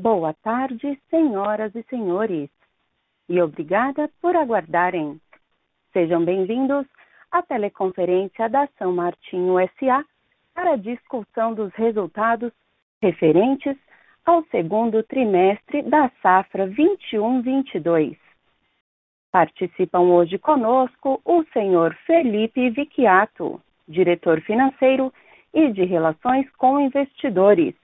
[0.00, 2.48] Boa tarde, senhoras e senhores,
[3.28, 5.20] e obrigada por aguardarem.
[5.92, 6.86] Sejam bem-vindos
[7.32, 10.04] à teleconferência da São Martinho SA
[10.54, 12.52] para discussão dos resultados
[13.02, 13.76] referentes
[14.24, 18.16] ao segundo trimestre da safra 21-22.
[19.32, 25.12] Participam hoje conosco o senhor Felipe Vicchiato, diretor financeiro
[25.52, 27.74] e de Relações com Investidores,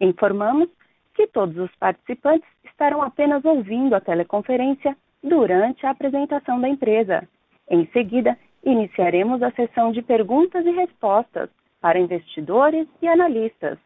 [0.00, 0.68] Informamos
[1.14, 7.28] que todos os participantes estarão apenas ouvindo a teleconferência durante a apresentação da empresa.
[7.68, 11.48] Em seguida, iniciaremos a sessão de perguntas e respostas
[11.80, 13.78] para investidores e analistas,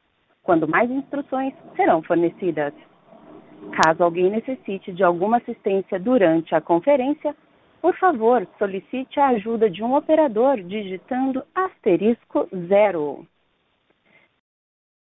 [0.42, 2.72] quando mais instruções serão fornecidas.
[3.82, 7.34] Caso alguém necessite de alguma assistência durante a conferência,
[7.80, 13.26] por favor, solicite a ajuda de um operador digitando asterisco zero.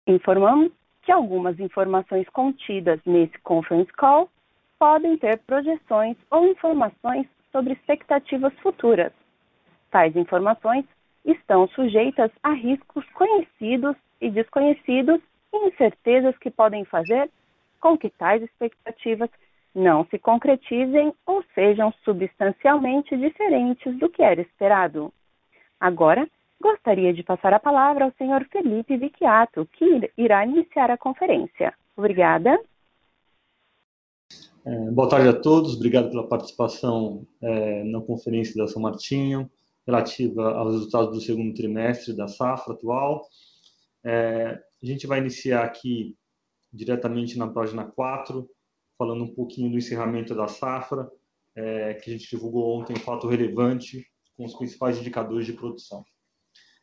[0.06, 4.30] Informamos que algumas informações contidas nesse conference call
[4.84, 9.14] podem ter projeções ou informações sobre expectativas futuras.
[9.90, 10.84] Tais informações
[11.24, 15.22] estão sujeitas a riscos conhecidos e desconhecidos
[15.54, 17.30] e incertezas que podem fazer
[17.80, 19.30] com que tais expectativas
[19.74, 25.14] não se concretizem ou sejam substancialmente diferentes do que era esperado.
[25.80, 26.28] Agora,
[26.62, 31.74] gostaria de passar a palavra ao senhor Felipe Vicchiato, que irá iniciar a conferência.
[31.96, 32.60] Obrigada.
[34.66, 39.52] É, boa tarde a todos, obrigado pela participação é, na conferência da São Martinho,
[39.86, 43.28] relativa aos resultados do segundo trimestre da safra atual.
[44.06, 46.16] É, a gente vai iniciar aqui
[46.72, 48.50] diretamente na página 4,
[48.98, 51.12] falando um pouquinho do encerramento da safra,
[51.58, 54.08] é, que a gente divulgou ontem, um fato relevante
[54.38, 56.06] com os principais indicadores de produção.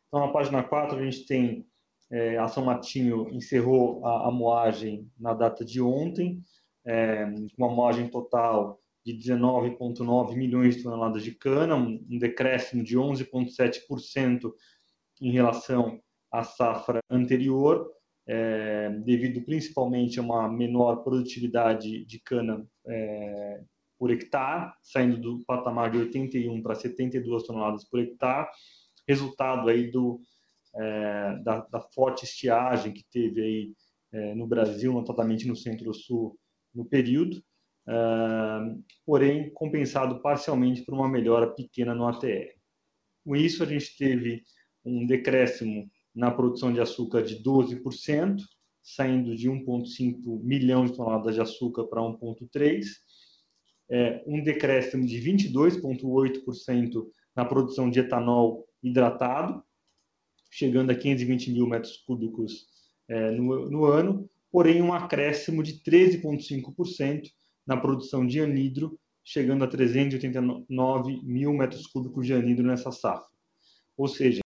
[0.07, 1.65] Então, na página 4, a gente tem
[2.11, 6.43] é, a São Martinho encerrou a, a, moagem na data de ontem,
[6.85, 7.25] é,
[7.57, 14.51] uma moagem total de 19,9 milhões de toneladas de cana, um, um decréscimo de 11,7%
[15.21, 15.99] em relação
[16.31, 17.89] à safra anterior,
[18.27, 23.61] é, devido principalmente a uma menor produtividade de cana é,
[23.97, 28.47] por hectare, saindo do patamar de 81 para 72 toneladas por hectare,
[29.07, 30.19] resultado aí do,
[30.75, 33.73] é, da, da, forte estiagem que teve aí
[34.13, 36.37] é, no Brasil, notadamente no Centro-Sul,
[36.73, 37.37] no período,
[37.87, 42.53] uh, porém compensado parcialmente por uma melhora pequena no ATR.
[43.23, 44.43] Com isso, a gente teve
[44.83, 48.37] um decréscimo na produção de açúcar de 12%,
[48.81, 52.85] saindo de 1,5 milhão de toneladas de açúcar para 1,3,
[53.89, 57.05] é, um decréscimo de 22,8%
[57.35, 59.63] na produção de etanol hidratado,
[60.49, 62.65] chegando a 520 mil metros cúbicos
[63.07, 67.29] é, no, no, ano, porém um acréscimo de 13,5%
[67.65, 73.27] na produção de anidro, chegando a 389 mil metros cúbicos de anidro nessa safra.
[73.95, 74.41] Ou seja,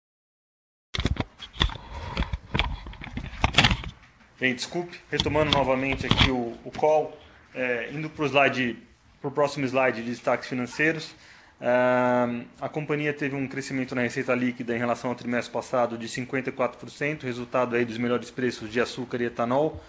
[4.41, 7.16] Bem, desculpe, retomando novamente aqui o, o call,
[7.53, 11.13] é, indo para o próximo slide de destaques financeiros.
[11.61, 16.07] Uh, a companhia teve um crescimento na receita líquida em relação ao trimestre passado de
[16.07, 19.79] 54%, resultado aí dos melhores preços de açúcar e etanol.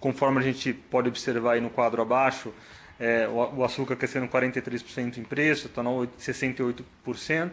[0.00, 2.50] Conforme a gente pode observar aí no quadro abaixo,
[2.98, 7.50] é, o, o, açúcar crescendo 43% em preço, etanol 68%,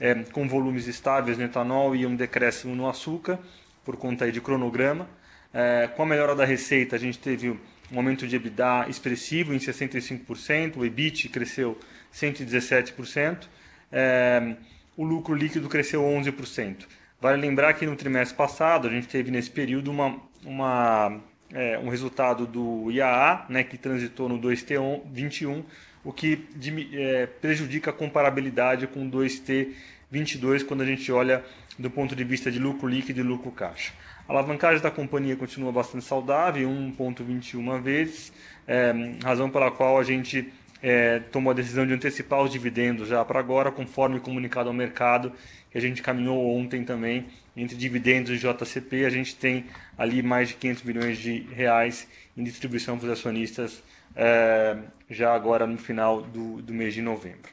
[0.00, 3.38] é, com volumes estáveis no etanol e um decréscimo no açúcar,
[3.84, 5.06] por conta aí de cronograma.
[5.52, 7.54] É, com a melhora da receita, a gente teve
[7.92, 11.78] um aumento de EBITDA expressivo em 65%, o EBIT cresceu
[12.14, 13.46] 117%,
[13.90, 14.56] é,
[14.96, 16.86] o lucro líquido cresceu 11%.
[17.20, 21.20] Vale lembrar que no trimestre passado, a gente teve nesse período uma, uma,
[21.52, 25.64] é, um resultado do IAA, né, que transitou no 2T21,
[26.02, 26.46] o que
[26.92, 31.44] é, prejudica a comparabilidade com o 2T22 quando a gente olha
[31.78, 33.92] do ponto de vista de lucro líquido e lucro caixa.
[34.30, 38.32] A alavancagem da companhia continua bastante saudável, 1,21 vezes,
[38.64, 38.92] é,
[39.24, 43.40] razão pela qual a gente é, tomou a decisão de antecipar os dividendos já para
[43.40, 45.32] agora, conforme comunicado ao mercado,
[45.68, 49.66] que a gente caminhou ontem também, entre dividendos e JCP, a gente tem
[49.98, 52.06] ali mais de 500 milhões de reais
[52.36, 53.82] em distribuição para os acionistas
[54.14, 54.78] é,
[55.10, 57.50] já agora no final do, do mês de novembro.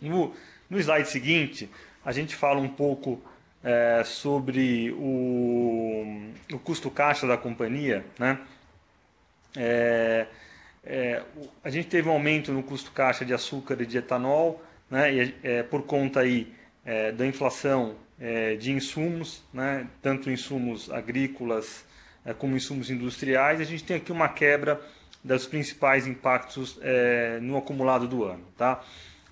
[0.00, 0.32] No,
[0.70, 1.68] no slide seguinte,
[2.02, 3.20] a gente fala um pouco
[3.62, 8.38] é, sobre o, o custo caixa da companhia, né?
[9.56, 10.26] É,
[10.84, 11.22] é,
[11.64, 15.12] a gente teve um aumento no custo caixa de açúcar e de etanol, né?
[15.12, 16.52] E, é, por conta aí
[16.84, 19.88] é, da inflação é, de insumos, né?
[20.00, 21.84] Tanto insumos agrícolas
[22.38, 23.60] como insumos industriais.
[23.60, 24.80] A gente tem aqui uma quebra
[25.22, 26.76] dos principais impactos
[27.40, 28.82] no acumulado do ano, tá?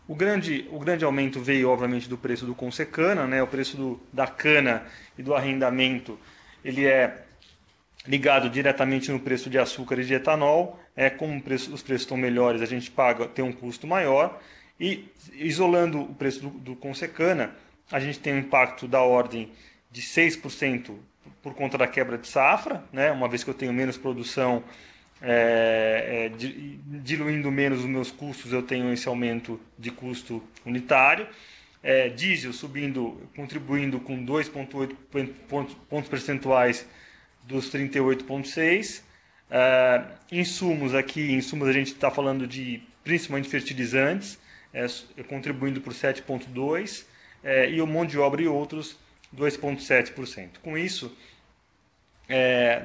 [0.07, 3.43] O grande, o grande aumento veio, obviamente, do preço do consecana, né?
[3.43, 4.85] o preço do, da cana
[5.17, 6.19] e do arrendamento,
[6.63, 7.25] ele é
[8.07, 10.79] ligado diretamente no preço de açúcar e de etanol.
[10.95, 14.39] É como preço, os preços estão melhores, a gente paga tem um custo maior.
[14.79, 17.55] E isolando o preço do, do consecana,
[17.91, 19.51] a gente tem um impacto da ordem
[19.91, 20.95] de 6%
[21.43, 23.11] por conta da quebra de safra, né?
[23.11, 24.63] uma vez que eu tenho menos produção
[25.27, 26.33] é, é,
[27.03, 31.27] diluindo menos os meus custos, eu tenho esse aumento de custo unitário.
[31.83, 34.95] É, diesel subindo, contribuindo com 2,8
[35.89, 36.87] pontos, percentuais
[37.43, 39.03] dos 38,6.
[39.51, 44.39] É, insumos aqui, insumos a gente está falando de principalmente fertilizantes,
[44.75, 44.87] é,
[45.23, 47.05] contribuindo por 7,2%,
[47.43, 48.99] é, e o mão de obra e outros
[49.35, 50.59] 2,7%.
[50.63, 51.17] Com isso,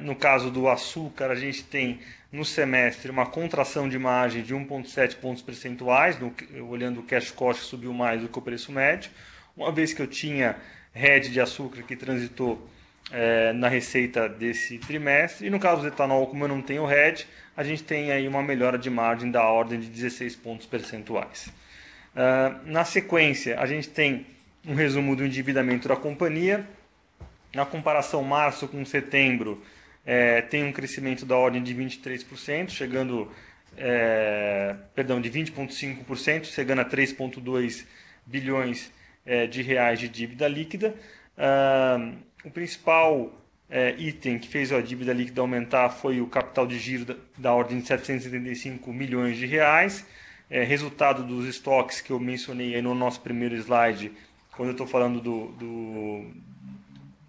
[0.02, 2.00] no caso do açúcar, a gente tem
[2.32, 6.32] no semestre uma contração de margem de 1,7 pontos percentuais, no,
[6.68, 9.10] olhando o cash cost subiu mais do que o preço médio,
[9.56, 10.56] uma vez que eu tinha
[10.94, 12.68] hedge de açúcar que transitou
[13.10, 17.26] é, na receita desse trimestre, e no caso do etanol, como eu não tenho hedge,
[17.56, 21.48] a gente tem aí uma melhora de margem da ordem de 16 pontos percentuais.
[22.14, 24.26] Uh, na sequência, a gente tem
[24.66, 26.66] um resumo do endividamento da companhia,
[27.54, 29.62] na comparação março com setembro,
[30.10, 33.30] é, tem um crescimento da ordem de 23%, chegando,
[33.76, 37.86] é, perdão, de 20,5%, chegando a 3,2
[38.26, 38.90] bilhões
[39.24, 40.96] é, de reais de dívida líquida.
[41.38, 42.10] Ah,
[42.44, 43.32] o principal
[43.70, 47.54] é, item que fez a dívida líquida aumentar foi o capital de giro da, da
[47.54, 50.04] ordem de 775 milhões de reais,
[50.50, 54.10] é, resultado dos estoques que eu mencionei no nosso primeiro slide,
[54.56, 56.30] quando eu estou falando do, do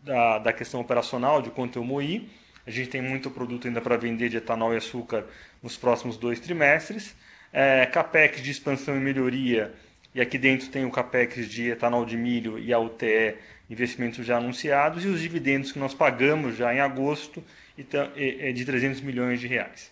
[0.03, 2.40] da, da questão operacional, de quanto eu moí.
[2.65, 5.25] A gente tem muito produto ainda para vender de etanol e açúcar
[5.61, 7.15] nos próximos dois trimestres.
[7.51, 9.73] É, CAPEX de expansão e melhoria,
[10.15, 13.35] e aqui dentro tem o CAPEX de etanol de milho e a UTE,
[13.69, 17.43] investimentos já anunciados, e os dividendos que nós pagamos já em agosto,
[17.77, 19.91] de 300 milhões de reais.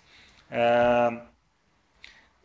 [0.51, 1.21] É,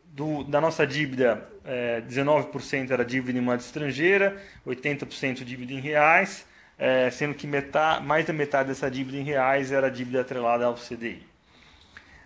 [0.04, 6.46] do, da nossa dívida, é, 19% era dívida em moeda estrangeira, 80% dívida em reais,
[6.78, 10.74] é, sendo que metade, mais da metade dessa dívida em reais era dívida atrelada ao
[10.74, 11.34] CDI.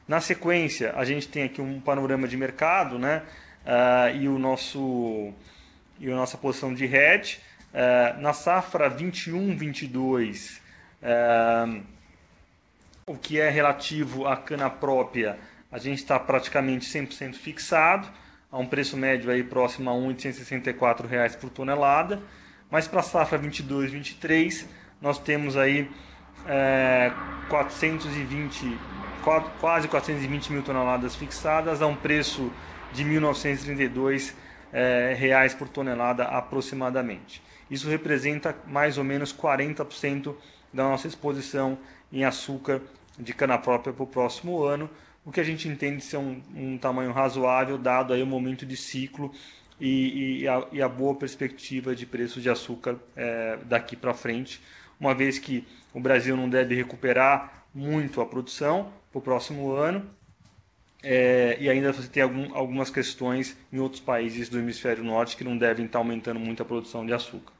[0.06, 3.22] Na sequência, a gente tem aqui um panorama de mercado né,
[3.66, 5.32] uh, e, o nosso,
[6.00, 7.40] e a nossa posição de hedge.
[7.74, 10.60] Uh, na safra 21-22,
[11.02, 11.82] uh,
[13.06, 15.38] o que é relativo à cana própria,
[15.70, 18.08] a gente está praticamente 100% fixado,
[18.50, 22.22] a um preço médio aí próximo a R$ 1,864 por tonelada.
[22.70, 24.66] Mas para a safra 22, 23,
[25.00, 25.90] nós temos aí
[26.46, 27.12] é,
[27.48, 28.78] 420,
[29.60, 32.52] quase 420 mil toneladas fixadas a um preço
[32.92, 34.34] de 1.932
[34.72, 37.42] é, reais por tonelada aproximadamente.
[37.70, 40.34] Isso representa mais ou menos 40%
[40.72, 41.78] da nossa exposição
[42.12, 42.82] em açúcar
[43.18, 44.88] de cana própria para o próximo ano,
[45.24, 48.76] o que a gente entende ser um, um tamanho razoável dado aí o momento de
[48.76, 49.32] ciclo
[49.80, 54.60] e, e, a, e a, boa perspectiva de preço de açúcar é, daqui para frente,
[54.98, 60.08] uma vez que o Brasil não deve recuperar muito a produção para o próximo ano
[61.02, 65.44] é, e ainda você tem algum, algumas questões em outros países do hemisfério norte que
[65.44, 67.52] não devem estar aumentando muito a produção de açúcar.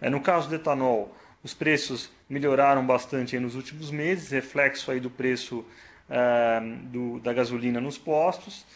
[0.00, 5.08] É, no caso do etanol, os preços melhoraram bastante nos últimos meses, reflexo aí do
[5.08, 5.64] preço
[6.10, 8.66] é, do, da gasolina nos postos.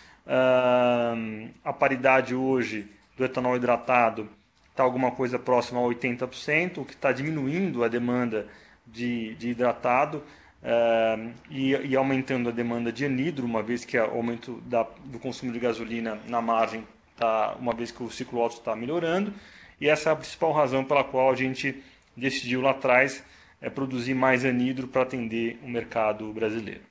[1.65, 4.29] A paridade hoje do etanol hidratado
[4.71, 8.47] está alguma coisa próxima a 80%, o que está diminuindo a demanda
[8.87, 10.23] de, de hidratado
[10.63, 15.19] uh, e, e, aumentando a demanda de anidro, uma vez que o aumento da, do
[15.19, 19.33] consumo de gasolina na margem tá, uma vez que o ciclo alto está melhorando.
[19.81, 21.83] E essa é a principal razão pela qual a gente
[22.17, 23.25] decidiu lá atrás
[23.61, 26.83] é, produzir mais anidro para atender o mercado brasileiro.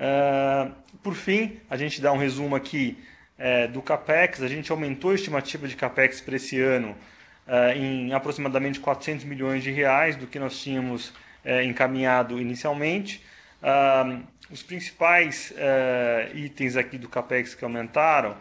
[0.00, 2.96] Uh, por fim, a gente dá um resumo aqui
[3.36, 4.42] é, do CAPEX.
[4.42, 6.96] A gente aumentou a estimativa de CAPEX para esse ano
[7.46, 13.24] uh, em aproximadamente 400 milhões de reais do que nós tínhamos uh, encaminhado inicialmente.
[14.50, 15.52] os principais
[16.34, 18.36] itens aqui do CAPEX que aumentaram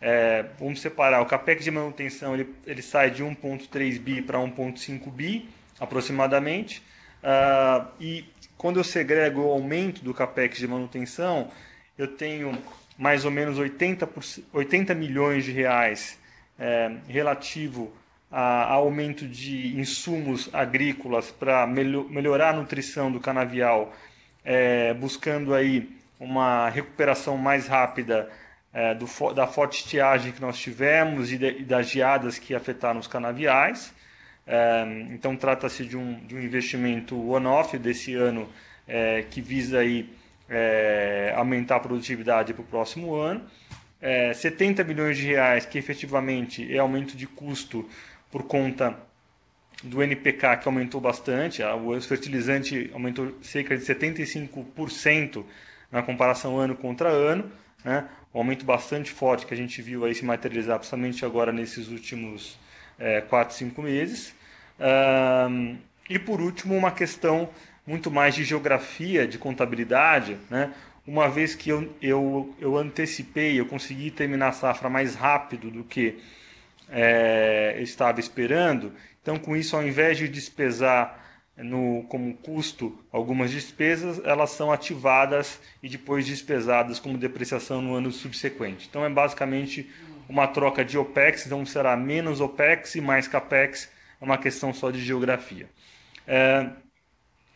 [0.00, 5.10] É, vamos separar, o capex de manutenção ele, ele sai de 1.3 bi para 1.5
[5.10, 5.48] bi,
[5.80, 6.82] aproximadamente,
[7.22, 8.24] uh, e
[8.58, 11.48] quando eu segrego o aumento do capex de manutenção,
[11.96, 12.58] eu tenho
[12.98, 14.08] mais ou menos 80,
[14.52, 16.18] 80 milhões de reais
[16.58, 17.92] é, relativo
[18.30, 23.94] a, aumento de insumos agrícolas para melhorar a nutrição do canavial,
[24.44, 28.28] é, buscando aí uma recuperação mais rápida
[28.72, 32.98] é, do, da forte estiagem que nós tivemos e, de, e das geadas que afetaram
[32.98, 33.94] os canaviais.
[34.50, 38.48] É, então trata-se de um, de um investimento one-off desse ano
[38.86, 40.08] é, que visa aí,
[40.48, 43.42] é, aumentar a produtividade para o próximo ano.
[44.00, 47.86] É, 70 milhões de reais que efetivamente é aumento de custo
[48.30, 48.96] por conta
[49.84, 55.44] do NPK que aumentou bastante, o fertilizante aumentou cerca de 75%
[55.90, 57.50] na comparação ano contra ano,
[57.84, 58.08] né?
[58.34, 62.58] um aumento bastante forte que a gente viu aí se materializar principalmente agora nesses últimos
[62.98, 64.34] é, 4, 5 meses.
[64.80, 65.76] Um,
[66.08, 67.50] e por último, uma questão
[67.86, 70.72] muito mais de geografia, de contabilidade, né?
[71.06, 75.82] uma vez que eu, eu, eu antecipei, eu consegui terminar a safra mais rápido do
[75.82, 76.18] que
[76.90, 78.92] é, estava esperando.
[79.22, 81.18] Então, com isso, ao invés de despesar
[81.56, 88.12] no, como custo algumas despesas, elas são ativadas e depois despesadas como depreciação no ano
[88.12, 88.86] subsequente.
[88.88, 89.90] Então, é basicamente
[90.28, 94.90] uma troca de OPEX, então será menos OPEX e mais CAPEX, é uma questão só
[94.90, 95.68] de geografia.
[96.26, 96.70] É,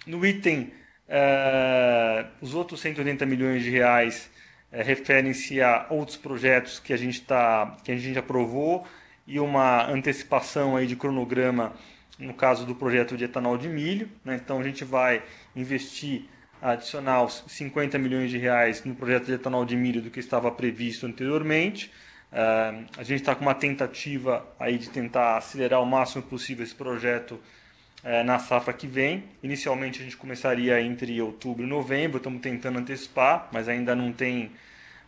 [0.07, 0.73] no item,
[1.09, 4.31] é, os outros 180 milhões de reais
[4.71, 8.87] é, referem-se a outros projetos que a gente, tá, que a gente aprovou,
[9.27, 11.73] e uma antecipação aí de cronograma
[12.19, 14.09] no caso do projeto de etanol de milho.
[14.25, 14.37] Né?
[14.37, 15.23] Então a gente vai
[15.55, 16.25] investir
[16.61, 21.07] adicional 50 milhões de reais no projeto de etanol de milho do que estava previsto
[21.07, 21.91] anteriormente.
[22.33, 26.75] Uh, a gente está com uma tentativa aí de tentar acelerar o máximo possível esse
[26.75, 29.25] projeto uh, na safra que vem.
[29.43, 34.47] Inicialmente a gente começaria entre outubro e novembro, estamos tentando antecipar, mas ainda não tem,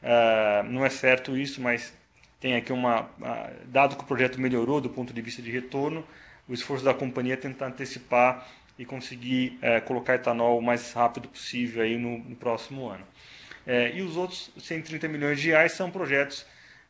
[0.02, 1.94] uh, não é certo isso, mas
[2.38, 3.08] tem aqui uma,
[3.64, 6.06] dado que o projeto melhorou do ponto de vista de retorno,
[6.46, 8.46] o esforço da companhia é tentar antecipar
[8.78, 13.06] e conseguir é, colocar etanol o mais rápido possível aí no, no próximo ano.
[13.66, 16.44] É, e os outros 130 milhões de reais são projetos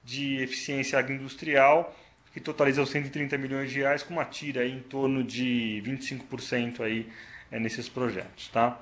[0.04, 1.94] de eficiência agroindustrial
[2.32, 7.08] que totalizam 130 milhões de reais com uma tira em torno de 25% aí
[7.50, 8.80] é, nesses projetos, tá?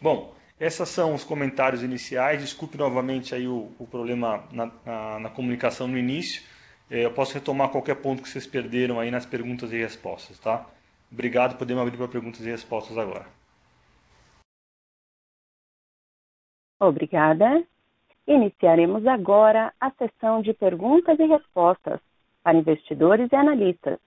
[0.00, 2.40] Bom, esses são os comentários iniciais.
[2.40, 6.42] Desculpe novamente aí o, o problema na, na, na, comunicação no início.
[6.90, 10.66] É, eu posso retomar qualquer ponto que vocês perderam aí nas perguntas e respostas, tá?
[11.12, 13.26] Obrigado, podemos abrir para perguntas e respostas agora.
[16.80, 17.64] Obrigada.
[18.28, 21.98] Iniciaremos agora a sessão de perguntas e respostas
[22.42, 23.98] para investidores e analistas.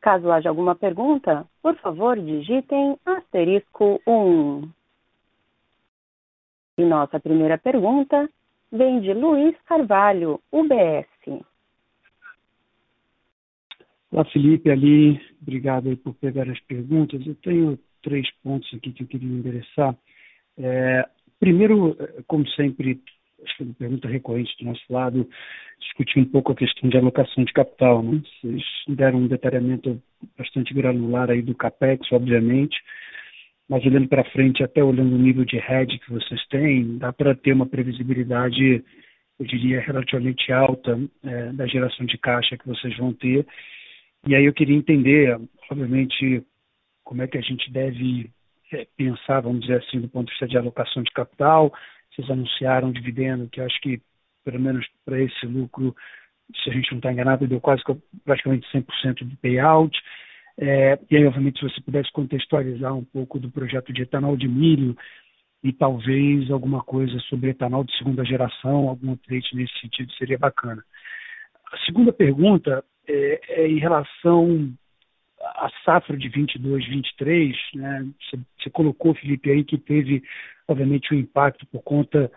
[0.00, 4.66] Caso haja alguma pergunta, por favor, digitem asterisco 1.
[6.78, 8.30] E nossa primeira pergunta
[8.72, 11.44] vem de Luiz Carvalho, UBS.
[14.10, 17.26] Olá, Felipe, ali, obrigado por pegar as perguntas.
[17.26, 19.94] Eu tenho três pontos aqui que eu queria endereçar.
[20.56, 21.06] É,
[21.38, 21.94] primeiro,
[22.26, 23.02] como sempre,
[23.44, 25.28] acho que é uma pergunta recorrente do nosso lado,
[25.80, 28.02] discutir um pouco a questão de alocação de capital.
[28.02, 28.20] Né?
[28.40, 30.00] Vocês deram um detalhamento
[30.38, 32.76] bastante granular aí do CAPEX, obviamente,
[33.68, 37.34] mas olhando para frente, até olhando o nível de hedge que vocês têm, dá para
[37.34, 38.84] ter uma previsibilidade,
[39.38, 43.46] eu diria, relativamente alta é, da geração de caixa que vocês vão ter.
[44.26, 45.38] E aí eu queria entender,
[45.70, 46.44] obviamente,
[47.04, 48.30] como é que a gente deve
[48.72, 51.72] é, pensar, vamos dizer assim, do ponto de vista de alocação de capital.
[52.28, 54.00] Anunciaram dividendo que acho que,
[54.44, 55.94] pelo menos para esse lucro,
[56.62, 57.82] se a gente não está enganado, deu quase
[58.24, 59.96] praticamente 100% de payout.
[60.58, 64.48] É, e aí, obviamente, se você pudesse contextualizar um pouco do projeto de etanol de
[64.48, 64.96] milho
[65.62, 70.82] e talvez alguma coisa sobre etanol de segunda geração, algum update nesse sentido seria bacana.
[71.72, 74.74] A segunda pergunta é, é em relação
[75.54, 78.06] à safra de 22, 23, né?
[78.58, 80.22] Você, colocou, Felipe, aí que teve,
[80.66, 82.30] obviamente, um impacto por conta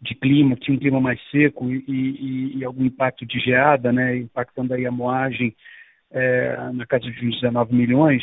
[0.00, 4.16] de clima, tinha um clima mais seco e, e, e algum impacto de geada, né?
[4.16, 5.54] Impactando aí a moagem
[6.10, 8.22] é, na casa de 19 milhões.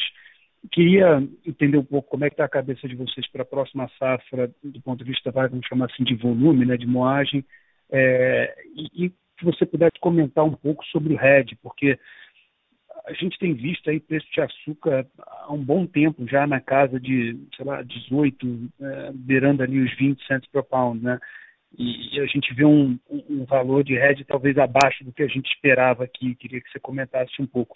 [0.72, 3.89] Queria entender um pouco como é que está a cabeça de vocês para a próxima
[4.00, 7.44] safra, do ponto de vista, vamos chamar assim, de volume, né, de moagem,
[7.92, 12.00] é, e, e que você pudesse comentar um pouco sobre o RED, porque
[13.06, 17.00] a gente tem visto aí preço de açúcar há um bom tempo já na casa
[17.00, 21.20] de, sei lá, 18, é, beirando ali os 20 centos por pound, né?
[21.78, 25.52] e, a gente vê um, um, valor de RED talvez abaixo do que a gente
[25.52, 26.36] esperava aqui.
[26.36, 27.76] Queria que você comentasse um pouco.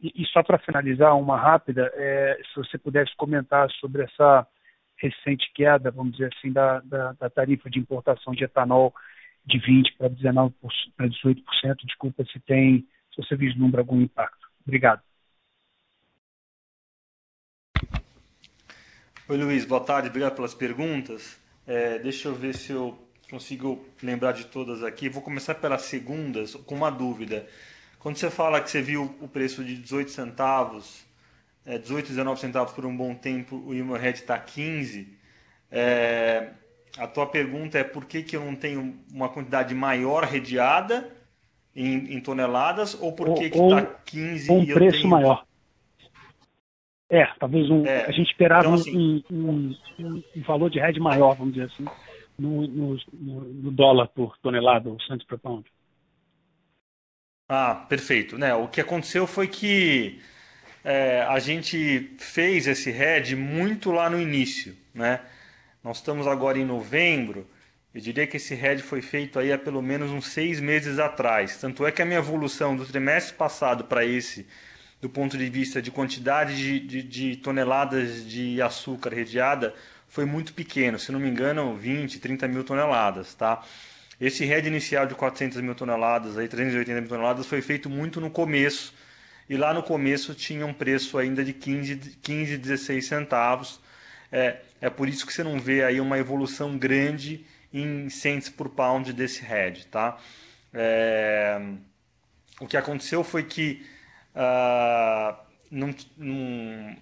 [0.00, 4.46] E, e só para finalizar, uma rápida, é, se você pudesse comentar sobre essa
[4.96, 8.92] recente queda, vamos dizer assim, da, da, da tarifa de importação de etanol
[9.46, 10.52] de 20% para 19%
[10.96, 11.42] para 18%.
[11.84, 14.47] Desculpa se tem, se você vislumbra algum impacto.
[14.68, 15.02] Obrigado.
[19.26, 21.38] Oi, Luiz, boa tarde, obrigado pelas perguntas.
[21.66, 22.98] É, deixa eu ver se eu
[23.30, 25.08] consigo lembrar de todas aqui.
[25.08, 27.48] Vou começar pelas segundas com uma dúvida.
[27.98, 31.02] Quando você fala que você viu o preço de 18 centavos,
[31.64, 35.16] é, 18, 19 centavos por um bom tempo, o Red está 15,
[35.70, 36.50] é,
[36.98, 41.17] a tua pergunta é por que, que eu não tenho uma quantidade maior redeada
[41.74, 45.10] em, em toneladas ou por que está 15 um e preço tenho...
[45.10, 45.44] maior?
[47.10, 47.86] É, talvez um.
[47.86, 51.70] É, a gente esperava então, assim, um, um, um, valor de rede maior, vamos dizer
[51.72, 51.86] assim,
[52.38, 55.64] no, no, no dólar por tonelada, o cents per pound.
[57.48, 58.36] Ah, perfeito.
[58.36, 58.54] Né?
[58.54, 60.20] O que aconteceu foi que
[60.84, 64.76] é, a gente fez esse head muito lá no início.
[64.92, 65.20] Né?
[65.82, 67.46] Nós estamos agora em novembro.
[67.98, 71.56] Eu diria que esse head foi feito aí há pelo menos uns seis meses atrás.
[71.56, 74.46] Tanto é que a minha evolução do trimestre passado para esse,
[75.00, 79.74] do ponto de vista de quantidade de, de, de toneladas de açúcar redeada,
[80.06, 80.96] foi muito pequeno.
[80.96, 83.34] Se não me engano, 20, 30 mil toneladas.
[83.34, 83.64] Tá?
[84.20, 88.30] Esse head inicial de 400 mil toneladas, aí 380 mil toneladas, foi feito muito no
[88.30, 88.94] começo.
[89.50, 93.80] E lá no começo tinha um preço ainda de 15, 15 16 centavos.
[94.30, 98.68] É, é por isso que você não vê aí uma evolução grande em cents por
[98.70, 99.86] pound desse head.
[99.86, 100.16] Tá?
[100.72, 101.60] É,
[102.60, 103.86] o que aconteceu foi que
[104.34, 105.36] uh,
[105.70, 106.96] num, num,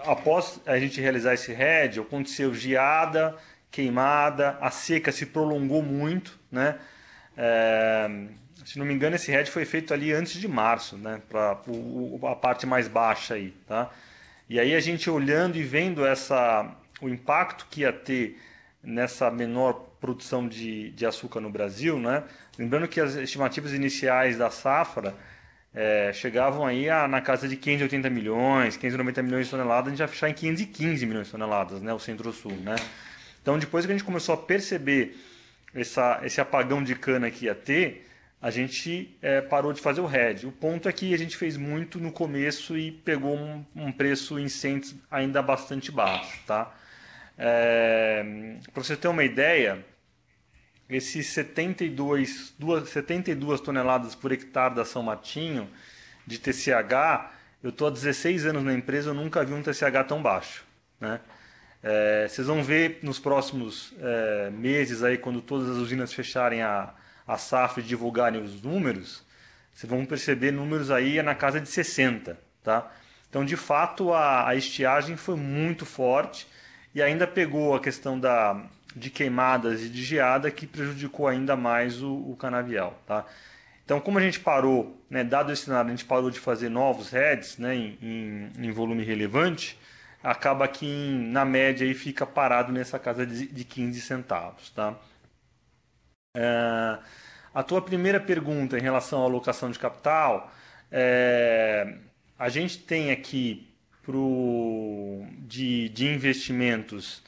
[0.00, 3.36] após a gente realizar esse head, aconteceu geada,
[3.70, 6.78] queimada, a seca se prolongou muito, né?
[7.36, 8.08] É,
[8.64, 11.20] se não me engano, esse head foi feito ali antes de março, né?
[11.28, 11.60] Para
[12.30, 13.90] a parte mais baixa aí, tá?
[14.48, 18.40] E aí a gente olhando e vendo essa, o impacto que ia ter
[18.84, 22.24] nessa menor produção de, de açúcar no Brasil, né?
[22.58, 25.14] Lembrando que as estimativas iniciais da safra
[25.74, 30.00] é, chegavam aí a, na casa de 580 milhões, 590 milhões de toneladas, a gente
[30.00, 31.92] ia fechar em 515 milhões de toneladas, né?
[31.92, 32.76] O Centro-Sul, né?
[33.42, 35.16] Então, depois que a gente começou a perceber
[35.74, 38.06] essa, esse apagão de cana que ia ter,
[38.40, 40.46] a gente é, parou de fazer o hedge.
[40.46, 44.38] O ponto é que a gente fez muito no começo e pegou um, um preço
[44.38, 46.40] em cents ainda bastante baixo.
[46.46, 46.70] Tá?
[47.36, 48.24] É,
[48.72, 49.84] Para você ter uma ideia,
[50.88, 55.68] esses 72, duas, 72 toneladas por hectare da São Martinho
[56.26, 57.30] de TCH,
[57.62, 60.64] eu estou há 16 anos na empresa, eu nunca vi um TCH tão baixo.
[61.00, 61.20] Né?
[61.82, 66.94] É, vocês vão ver nos próximos é, meses, aí, quando todas as usinas fecharem a,
[67.26, 69.24] a safra e divulgarem os números,
[69.72, 72.38] vocês vão perceber números aí na casa de 60.
[72.62, 72.90] Tá?
[73.28, 76.46] Então, de fato, a, a estiagem foi muito forte
[76.94, 78.62] e ainda pegou a questão da,
[78.94, 82.98] de queimadas e de geada que prejudicou ainda mais o, o canavial.
[83.06, 83.26] Tá?
[83.84, 87.10] Então, como a gente parou, né, dado esse cenário, a gente parou de fazer novos
[87.10, 89.78] heads né, em, em, em volume relevante,
[90.22, 94.70] acaba que na média aí fica parado nessa casa de, de 15 centavos.
[94.70, 94.94] Tá?
[96.36, 96.98] É,
[97.52, 100.50] a tua primeira pergunta em relação à alocação de capital,
[100.90, 101.98] é,
[102.38, 103.73] a gente tem aqui
[104.04, 107.22] pro, de, de investimentos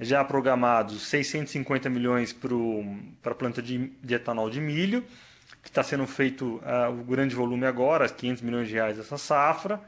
[0.00, 5.02] já programados 650 milhões para a planta de, de, etanol de milho,
[5.62, 9.80] que está sendo feito uh, o grande volume agora, 500 milhões de reais essa safra.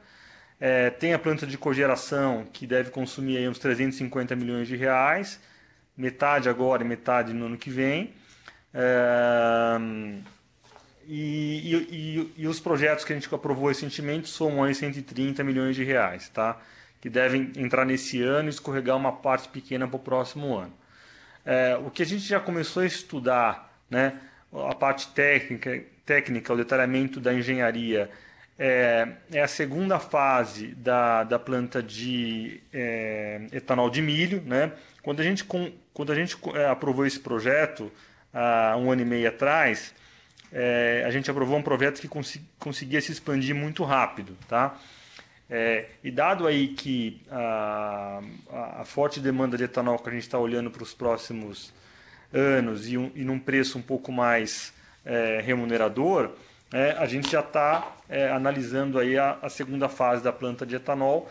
[0.58, 5.40] É, tem a planta de cogeração, que deve consumir aí uns 350 milhões de reais,
[5.96, 8.12] metade agora e metade no ano que vem.
[8.74, 9.78] É,
[11.12, 15.82] e, e, e, os projetos que a gente aprovou recentemente somam aí 130 milhões de
[15.82, 16.56] reais, tá?
[17.00, 20.72] que devem entrar nesse ano e escorregar uma parte pequena para o próximo ano.
[21.44, 24.20] É, o que a gente já começou a estudar, né,
[24.52, 28.08] a parte técnica, técnica o detalhamento da engenharia,
[28.56, 34.42] é, é a segunda fase da, da planta de é, etanol de milho.
[34.42, 34.70] Né?
[35.02, 37.90] Quando a gente, quando a gente é, aprovou esse projeto,
[38.32, 39.92] há um ano e meio atrás,
[40.52, 42.08] é, a gente aprovou um projeto que
[42.58, 44.36] conseguia se expandir muito rápido.
[44.48, 44.76] Tá?
[45.48, 48.20] É, e dado aí que a,
[48.80, 51.72] a, forte demanda de etanol que a gente está olhando para os próximos
[52.32, 54.72] anos e, um, e num preço um pouco mais
[55.04, 56.30] é, remunerador,
[56.72, 60.76] é, a gente já está é, analisando aí a, a, segunda fase da planta de
[60.76, 61.28] etanol.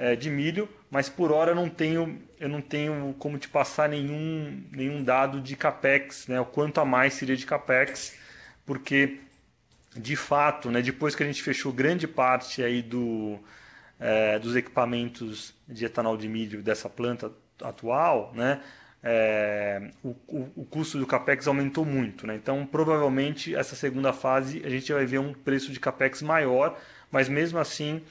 [0.00, 3.86] é, de milho, mas por hora eu não tenho, eu não tenho como te passar
[3.86, 8.16] nenhum, nenhum dado de capex, né, o quanto a mais seria de capex,
[8.64, 9.20] porque
[9.96, 13.38] de fato, né, depois que a gente fechou grande parte aí do,
[13.98, 18.60] é, dos equipamentos de etanol de milho dessa planta atual, né,
[19.02, 20.14] é, o,
[20.56, 22.26] o, custo do capex aumentou muito.
[22.26, 22.36] Né?
[22.36, 26.78] Então, provavelmente, essa segunda fase a gente vai ver um preço de capex maior,
[27.10, 28.02] mas mesmo assim,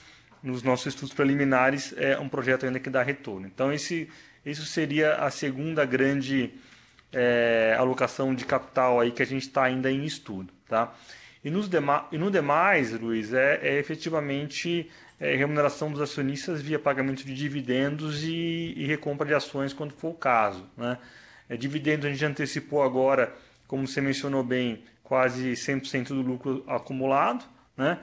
[0.42, 3.48] nos nossos estudos preliminares, é um projeto ainda que dá retorno.
[3.48, 4.10] Então, esse,
[4.46, 6.54] isso seria a segunda grande
[7.12, 10.54] é, alocação de capital aí que a gente está ainda em estudo.
[10.68, 10.94] Tá?
[11.44, 11.70] E, nos
[12.12, 18.24] e no demais, Luiz, é, é efetivamente é, remuneração dos acionistas via pagamento de dividendos
[18.24, 20.66] e, e recompra de ações quando for o caso.
[20.78, 20.98] Né?
[21.48, 23.34] É, dividendos a gente antecipou agora,
[23.68, 27.44] como você mencionou bem, quase 100% do lucro acumulado.
[27.76, 28.00] Né?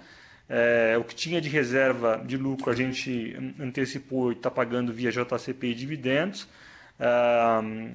[0.48, 5.10] É, o que tinha de reserva de lucro a gente antecipou e está pagando via
[5.10, 6.48] JCP e dividendos.
[6.98, 7.06] É,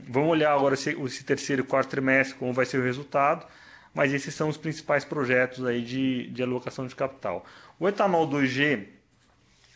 [0.08, 3.46] vamos olhar agora esse, esse terceiro e quarto trimestre, como vai ser o resultado,
[3.94, 7.46] mas esses são os principais projetos aí de, de alocação de capital.
[7.80, 8.86] O etanol 2G,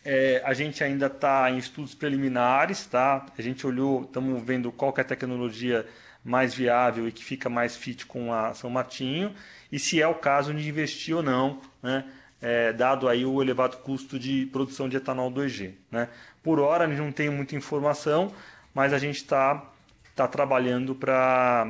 [0.04, 3.26] é, a gente ainda está em estudos preliminares, tá?
[3.36, 5.84] A gente olhou, estamos vendo qual é a tecnologia
[6.24, 9.32] mais viável e que fica mais fit com a São Martinho
[9.70, 12.04] e se é o caso de investir ou não, né?
[12.40, 15.72] É, dado aí o elevado custo de produção de etanol 2G.
[15.90, 16.06] Né?
[16.42, 18.30] Por hora, a gente não tem muita informação,
[18.76, 19.72] mas a gente está
[20.14, 21.64] tá trabalhando para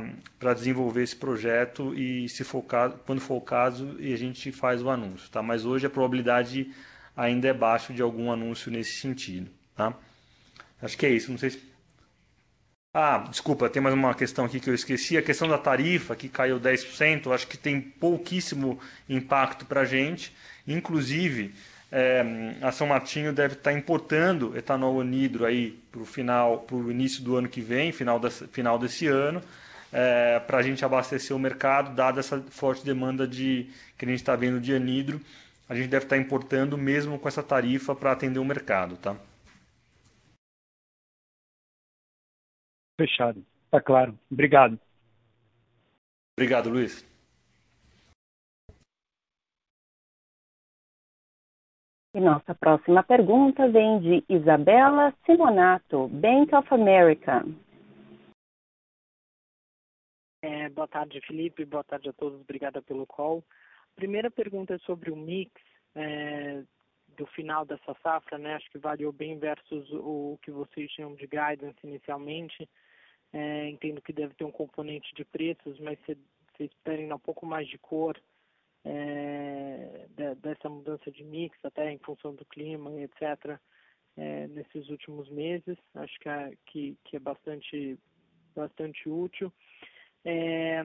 [0.57, 4.91] desenvolver esse projeto e, se for caso, quando for o caso, a gente faz o
[4.91, 5.31] anúncio.
[5.31, 5.41] Tá?
[5.41, 6.69] Mas hoje a probabilidade
[7.17, 9.49] ainda é baixo de algum anúncio nesse sentido.
[9.77, 9.95] Tá?
[10.83, 11.31] Acho que é isso.
[11.31, 11.63] Não sei se...
[12.93, 15.17] Ah, desculpa, tem mais uma questão aqui que eu esqueci.
[15.17, 20.35] A questão da tarifa, que caiu 10%, acho que tem pouquíssimo impacto para a gente.
[20.67, 21.55] Inclusive,
[21.91, 22.25] é,
[22.63, 26.91] a São Martinho deve estar tá importando etanol anidro aí para o final, para o
[26.91, 29.41] início do ano que vem, final, desse, final desse ano,
[29.93, 34.19] é, para a gente abastecer o mercado, dada essa forte demanda de que a gente
[34.19, 35.21] está vendo de anidro
[35.69, 39.17] a gente deve estar importando mesmo com essa tarifa para atender o mercado, tá?
[43.01, 43.45] Fechado.
[43.71, 44.19] Tá claro.
[44.31, 44.79] Obrigado.
[46.39, 47.05] Obrigado, Luiz.
[52.17, 57.45] E nossa próxima pergunta vem de Isabela Simonato, Bank of America.
[60.41, 61.67] É, boa tarde, Felipe.
[61.67, 62.41] Boa tarde a todos.
[62.41, 63.45] Obrigada pelo call
[63.97, 65.51] primeira pergunta é sobre o mix
[65.95, 66.63] é,
[67.17, 68.55] do final dessa safra, né?
[68.55, 72.69] Acho que variou bem versus o que vocês tinham de guidance inicialmente.
[73.31, 76.19] É, entendo que deve ter um componente de preços, mas vocês
[76.59, 78.17] esperem um pouco mais de cor
[78.87, 83.59] é, dessa mudança de mix, até em função do clima etc.,
[84.17, 85.77] é, nesses últimos meses.
[85.95, 87.99] Acho que é, que, que é bastante,
[88.55, 89.53] bastante útil.
[90.25, 90.85] É,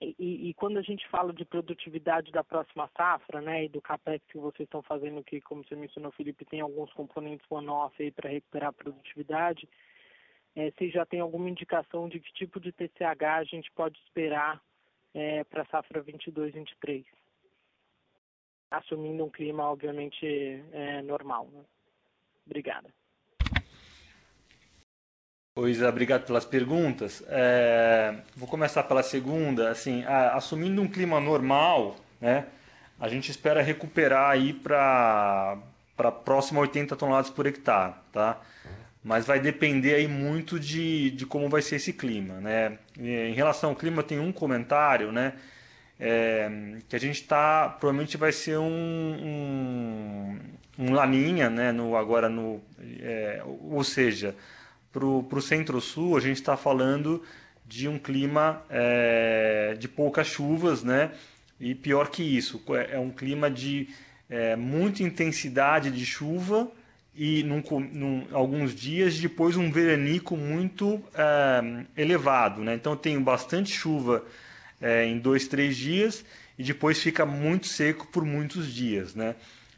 [0.00, 4.22] e, e, quando a gente fala de produtividade da próxima safra, né, e do capex
[4.26, 8.28] que vocês estão fazendo, que como você mencionou, Felipe, tem alguns componentes one-off aí para
[8.28, 9.66] recuperar a produtividade,
[10.54, 14.60] é, vocês já tem alguma indicação de que tipo de TCH a gente pode esperar
[15.16, 17.04] é, para a safra 22-23?
[18.70, 20.26] Assumindo um clima, obviamente,
[20.72, 21.48] é, normal.
[21.52, 21.64] Né?
[22.44, 22.88] Obrigada.
[25.54, 27.24] Pois, obrigado pelas perguntas.
[27.28, 29.70] É, vou começar pela segunda.
[29.70, 32.46] Assim, a, assumindo um clima normal, né,
[33.00, 35.56] a gente espera recuperar aí para
[36.24, 38.38] próximo a 80 toneladas por hectare, tá?
[39.06, 42.76] Mas vai depender aí muito de, de como vai ser esse clima, né?
[42.98, 45.34] Em relação ao clima, tem um comentário, né?
[45.96, 46.50] É,
[46.88, 50.38] que a gente está provavelmente vai ser um, um,
[50.76, 51.70] um laninha, né?
[51.70, 52.60] No agora no,
[53.00, 54.34] é, ou seja,
[54.92, 57.22] para o centro-sul, a gente está falando
[57.64, 61.12] de um clima é, de poucas chuvas, né?
[61.60, 63.88] E pior que isso, é, é um clima de
[64.28, 66.68] é, muita intensidade de chuva
[67.16, 72.74] e num, num, alguns dias depois um veranico muito é, elevado, né?
[72.74, 74.24] Então tem bastante chuva
[74.80, 76.24] é, em dois, três dias
[76.58, 79.34] e depois fica muito seco por muitos dias, né?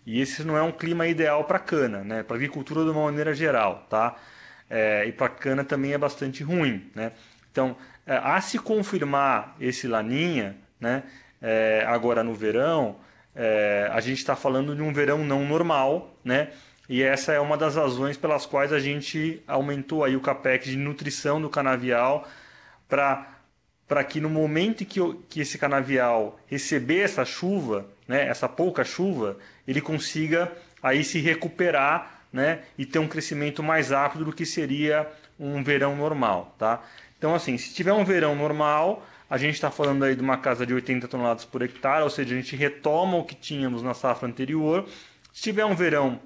[0.06, 2.22] E esse não é um clima ideal para cana, né?
[2.22, 4.16] Para agricultura de uma maneira geral, tá?
[4.70, 6.90] é, e para cana também é bastante ruim.
[6.94, 7.12] Né?
[7.50, 11.02] Então, a se confirmar esse laninha, né,
[11.86, 12.96] agora no verão,
[13.92, 16.48] a gente está falando de um verão não normal, né?
[16.88, 20.76] E essa é uma das razões pelas quais a gente aumentou aí o capex de
[20.76, 22.26] nutrição do canavial
[22.88, 29.36] para que no momento que, que esse canavial receber essa chuva, né, essa pouca chuva,
[29.66, 30.50] ele consiga
[30.82, 35.06] aí se recuperar né, e ter um crescimento mais rápido do que seria
[35.38, 36.82] um verão normal, tá?
[37.18, 40.64] Então, assim, se tiver um verão normal, a gente está falando aí de uma casa
[40.64, 44.28] de 80 toneladas por hectare, ou seja, a gente retoma o que tínhamos na safra
[44.28, 44.86] anterior.
[45.32, 46.20] Se tiver um verão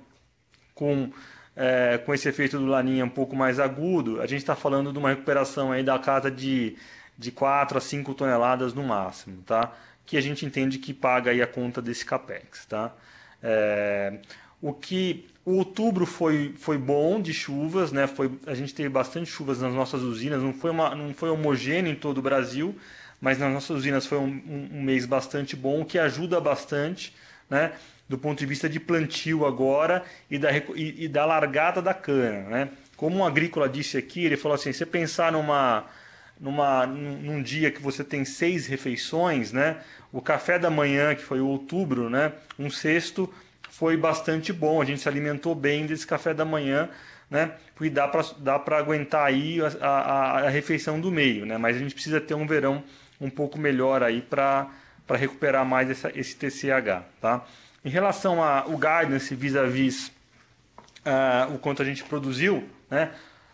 [0.83, 1.12] com,
[1.55, 4.99] é, com esse efeito do laninha um pouco mais agudo, a gente está falando de
[4.99, 6.77] uma recuperação aí da casa de,
[7.16, 9.73] de 4 a 5 toneladas no máximo, tá?
[10.05, 12.92] Que a gente entende que paga aí a conta desse capex, tá?
[13.40, 14.18] É,
[14.61, 18.09] o que o outubro foi, foi bom de chuvas, né?
[18.09, 21.92] Foi, a gente teve bastante chuvas nas nossas usinas, não foi, uma, não foi homogêneo
[21.92, 22.75] em todo o Brasil,
[23.21, 27.14] mas nas nossas usinas foi um, um, um mês bastante bom, o que ajuda bastante,
[27.49, 27.71] né?
[28.12, 32.42] Do ponto de vista de plantio agora e da, e, e da largada da cana,
[32.42, 32.68] né?
[32.94, 35.87] Como um agrícola disse aqui, ele falou assim, você pensar numa,
[36.38, 39.79] numa, num dia que você tem seis refeições, né?
[40.12, 42.33] O café da manhã, que foi o outubro, né?
[42.59, 43.33] Um sexto
[43.70, 44.83] foi bastante bom.
[44.83, 46.90] A gente se alimentou bem desse café da manhã,
[47.31, 47.53] né?
[47.81, 51.57] E dá para dá aguentar aí a, a, a, refeição do meio, né?
[51.57, 52.85] Mas a gente precisa ter um verão
[53.18, 54.68] um pouco melhor aí para
[55.09, 57.42] recuperar mais essa, esse TCH, tá?
[57.85, 60.09] Em relação ao guidance vis-à-vis
[61.05, 63.11] uh, o quanto a gente produziu, né?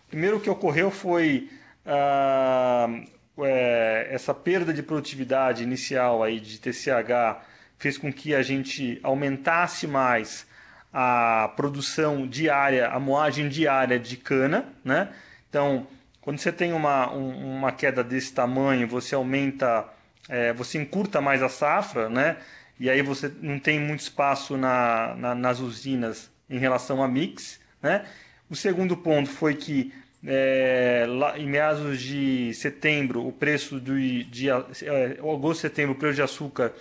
[0.09, 1.51] Primeiro que ocorreu foi
[1.87, 3.07] uh,
[3.45, 7.43] é, essa perda de produtividade inicial aí de TCH
[7.79, 10.47] fez com que a gente aumentasse mais
[10.93, 15.09] a produção diária, a moagem diária de cana, né?
[15.49, 15.87] Então,
[16.21, 19.87] quando você tem uma, um, uma queda desse tamanho, você aumenta,
[20.29, 22.37] é, você encurta mais a safra, né?
[22.79, 27.61] E aí você não tem muito espaço na, na, nas usinas em relação a mix,
[27.83, 28.05] né?
[28.49, 29.93] O segundo ponto foi que
[30.25, 36.23] é, lá, em meados de setembro, o preço de, é, agosto, setembro, o preço de
[36.23, 36.73] açúcar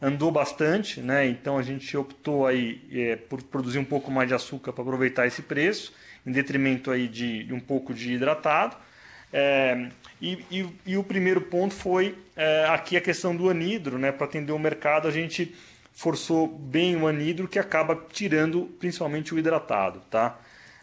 [0.00, 1.26] andou bastante, né?
[1.26, 5.26] Então a gente optou aí é, por produzir um pouco mais de açúcar para aproveitar
[5.26, 5.92] esse preço,
[6.26, 8.76] em detrimento aí de, de um pouco de hidratado.
[9.32, 9.88] É,
[10.20, 14.12] e, e, e, o primeiro ponto foi é, aqui a questão do anidro, né?
[14.12, 15.54] Para atender o mercado, a gente
[15.92, 20.38] forçou bem o anidro, que acaba tirando principalmente o hidratado, tá?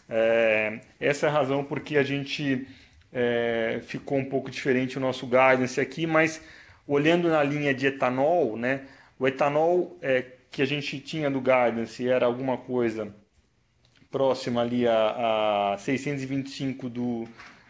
[0.10, 2.68] É, essa é a razão porque a gente
[3.14, 6.42] é, ficou um pouco diferente o nosso guidance aqui, mas
[6.88, 8.82] olhando na linha de etanol, né?
[9.20, 13.14] O etanol é, que a gente tinha do Guidance era alguma coisa
[14.10, 17.28] próxima ali a, a 625 do,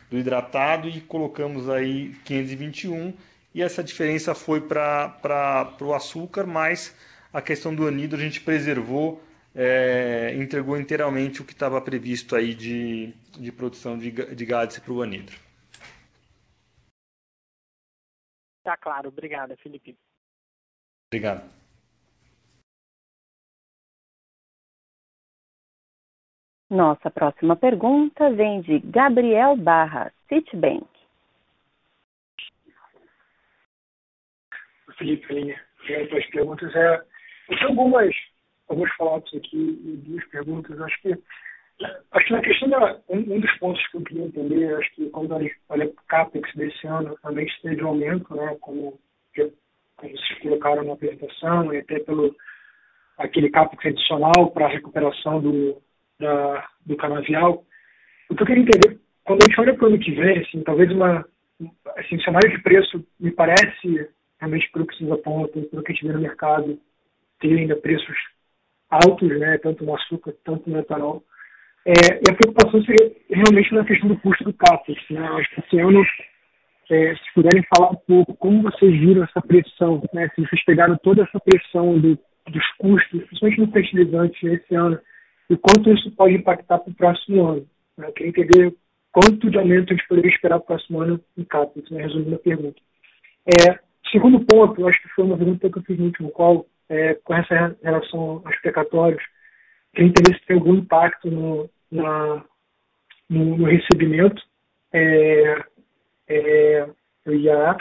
[0.10, 3.14] do hidratado e colocamos aí 521
[3.54, 6.96] e essa diferença foi para o açúcar, mas
[7.34, 9.22] a questão do anidro a gente preservou,
[9.56, 14.94] é, entregou inteiramente o que estava previsto aí de, de produção de, de GADS para
[14.94, 15.38] o anidro.
[18.64, 19.98] Tá claro, obrigada, Felipe.
[21.12, 21.59] Obrigado.
[26.70, 30.86] Nossa próxima pergunta vem de Gabriel Barra, Citibank.
[35.00, 35.56] Felipe, Aline,
[36.16, 36.76] as perguntas.
[36.76, 37.02] É,
[37.50, 38.14] eu tenho algumas,
[38.68, 40.80] alguns follow-ups aqui e duas perguntas.
[40.80, 41.18] Acho que,
[42.12, 43.00] acho que na questão da.
[43.10, 46.54] Um, um dos pontos que eu queria entender, acho que quando olha para o CAPEX
[46.54, 49.00] desse ano, também teve um aumento, né, como
[49.96, 52.36] como vocês colocaram na apresentação, e até pelo
[53.18, 55.82] aquele CAPEX adicional para a recuperação do,
[56.20, 57.64] da, do canavial.
[58.30, 60.62] O que eu queria entender, quando a gente olha para o ano que vem, assim,
[60.64, 61.26] talvez uma,
[61.98, 65.96] assim, o cenário de preço me parece, realmente pelo que se aponta, pelo que a
[65.96, 66.80] gente vê no mercado,
[67.40, 68.16] ter ainda preços
[68.90, 71.24] altos, né, tanto no açúcar, tanto no etanol.
[71.86, 75.02] É, e a preocupação seria realmente na questão do custo do CAPEX.
[75.10, 75.22] Né?
[75.22, 76.04] Acho que esse ano
[76.90, 80.30] é, se puderem falar um pouco como vocês viram essa pressão, né?
[80.36, 85.00] se vocês pegaram toda essa pressão do, dos custos, principalmente no fertilizante esse ano,
[85.50, 87.68] e quanto isso pode impactar para o próximo ano.
[87.98, 88.08] Né?
[88.08, 88.76] Eu queria entender
[89.12, 92.04] quanto de aumento a gente poderia esperar para o próximo ano em CAPEX, né?
[92.04, 92.80] resumindo a pergunta.
[93.46, 93.80] É,
[94.12, 97.16] segundo ponto, eu acho que foi uma pergunta que eu fiz no último call, é,
[97.16, 99.24] com essa relação aos precatórios,
[99.94, 102.44] queria entender se tem algum impacto no, na,
[103.30, 104.42] no, no recebimento.
[104.92, 105.64] É,
[106.30, 106.88] é,
[107.26, 107.78] do IAA,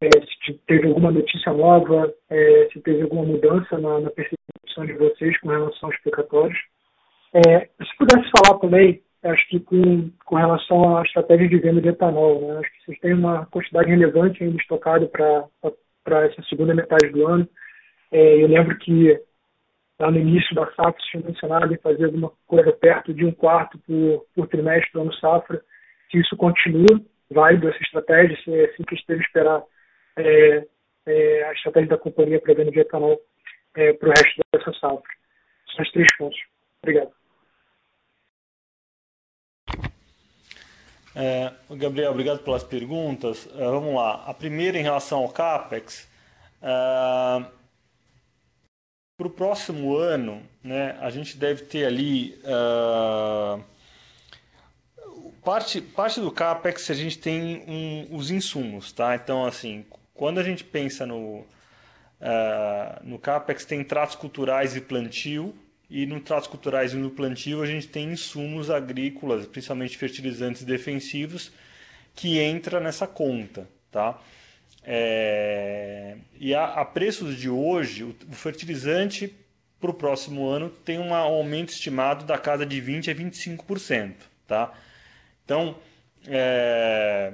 [0.00, 0.08] é,
[0.44, 5.38] se teve alguma notícia nova, é, se teve alguma mudança na, na, percepção de vocês
[5.40, 6.58] com relação aos pecatórios.
[7.32, 11.88] É, se pudesse falar também, acho que com, com relação à estratégia de venda de
[11.88, 12.58] etanol, né?
[12.58, 17.48] acho que vocês têm uma quantidade relevante ainda estocada para essa segunda metade do ano.
[18.10, 19.20] É, eu lembro que
[20.00, 23.78] lá no início da safra, tinham mencionado em fazer alguma coisa perto de um quarto
[23.86, 25.62] por, por trimestre do ano safra,
[26.10, 29.62] se isso continua, válido essa estratégia, se é assim que esteja esperar
[30.16, 30.66] é,
[31.06, 33.20] é, a estratégia da companhia para venda de etanol
[33.76, 35.02] é, para o resto dessa safra.
[35.76, 36.40] São os três pontos.
[36.82, 37.19] Obrigado.
[41.14, 43.48] É, Gabriel, obrigado pelas perguntas.
[43.54, 44.24] É, vamos lá.
[44.26, 46.08] A primeira em relação ao CAPEX.
[46.62, 47.44] É,
[49.20, 52.40] para o próximo ano, né, a gente deve ter ali.
[52.42, 53.62] Uh,
[55.44, 59.14] parte, parte do CAPEX a gente tem um, os insumos, tá?
[59.14, 61.46] Então, assim, quando a gente pensa no, uh,
[63.02, 65.54] no CAPEX, tem tratos culturais e plantio,
[65.90, 71.50] e no tratos culturais e no plantio a gente tem insumos agrícolas, principalmente fertilizantes defensivos,
[72.14, 74.20] que entra nessa conta, tá?
[74.84, 76.16] É...
[76.38, 79.34] E a, a, preços de hoje, o, o fertilizante
[79.80, 84.14] para o próximo ano tem um aumento estimado da casa de 20% a 25%,
[84.46, 84.72] tá?
[85.44, 85.76] Então,
[86.26, 87.32] é...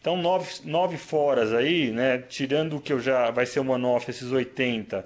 [0.00, 2.18] então nove, nove foras aí, né?
[2.18, 5.04] Tirando o que eu já vai ser o one-off, esses 80%,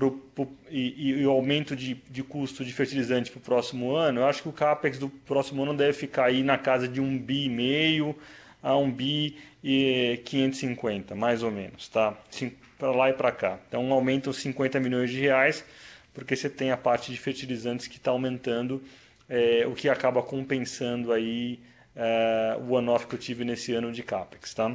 [0.00, 4.20] pro, pro, e, e, o aumento de, de custo de fertilizante para o próximo ano,
[4.20, 7.18] eu acho que o CAPEX do próximo ano deve ficar aí na casa de um
[7.18, 8.16] bi e meio
[8.62, 12.16] a um bi e 550, mais ou menos, tá?
[12.78, 13.58] Para lá e para cá.
[13.68, 15.62] Então, um aumento de 50 milhões de reais,
[16.14, 18.82] porque você tem a parte de fertilizantes que está aumentando,
[19.28, 21.60] é, o que acaba compensando aí
[21.94, 24.74] é, o one-off que eu tive nesse ano de CAPEX, tá?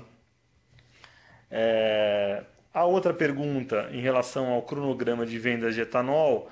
[1.50, 2.44] É,
[2.76, 6.50] a outra pergunta em relação ao cronograma de vendas de etanol,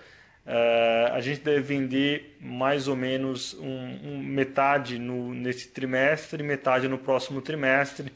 [0.48, 6.88] uh, a gente deve vender mais ou menos um, um, metade no, nesse trimestre metade
[6.88, 8.14] no próximo trimestre,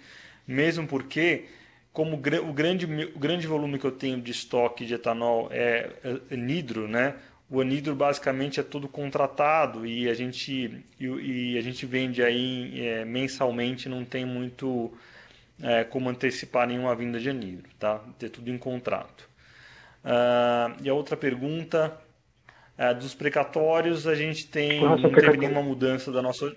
[0.48, 1.48] mesmo porque,
[1.91, 5.89] como o grande, o grande volume que eu tenho de estoque de etanol é,
[6.32, 7.13] é nidro, né?
[7.50, 12.82] o anidro basicamente é todo contratado e a gente, e, e a gente vende aí
[12.82, 14.93] é, mensalmente, não tem muito
[15.62, 18.00] é, como antecipar nenhuma vinda de anidro, tá?
[18.20, 19.30] Ter tudo em contrato.
[20.04, 22.00] Uh, e a outra pergunta
[22.78, 26.56] é, dos precatórios, a gente tem Nossa, não teve nenhuma mudança da nossa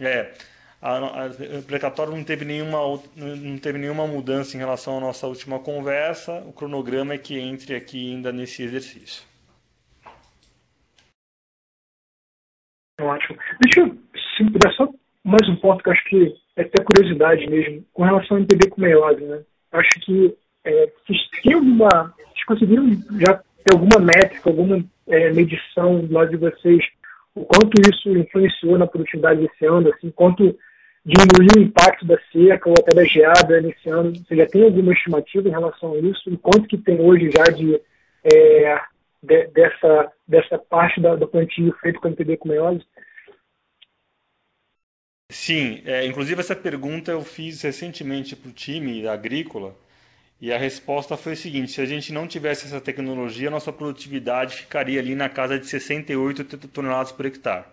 [0.00, 0.32] é
[0.80, 1.26] a, a,
[1.58, 2.78] o precatório não teve nenhuma
[3.16, 6.42] não teve nenhuma mudança em relação à nossa última conversa.
[6.46, 9.24] O cronograma é que entre aqui ainda nesse exercício.
[13.00, 13.38] Ótimo.
[13.62, 13.98] Deixa eu,
[14.36, 14.86] se puder só
[15.24, 18.80] mais um ponto que eu acho que até curiosidade mesmo, com relação ao MPB com
[18.80, 19.40] meiose, né?
[19.72, 22.14] Acho que é, vocês alguma.
[22.16, 22.88] Vocês conseguiram
[23.20, 26.84] já ter alguma métrica, alguma é, medição lá de vocês,
[27.34, 30.56] o quanto isso influenciou na produtividade desse ano, assim, quanto
[31.04, 34.14] diminuiu o impacto da seca ou até da geada nesse ano?
[34.16, 36.30] Você já tem alguma estimativa em relação a isso?
[36.30, 37.80] E quanto que tem hoje já de,
[38.24, 38.80] é,
[39.22, 42.84] de dessa, dessa parte da, do plantio feito com MPB com meiose?
[45.34, 49.76] Sim, é, inclusive essa pergunta eu fiz recentemente para o time agrícola
[50.40, 54.54] e a resposta foi o seguinte: se a gente não tivesse essa tecnologia, nossa produtividade
[54.54, 57.64] ficaria ali na casa de 68 toneladas por hectare.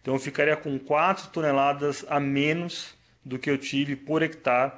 [0.00, 4.72] Então eu ficaria com 4 toneladas a menos do que eu tive por hectare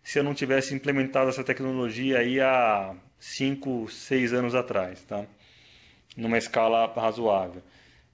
[0.00, 5.26] se eu não tivesse implementado essa tecnologia aí há 5, 6 anos atrás, tá?
[6.16, 7.62] numa escala razoável.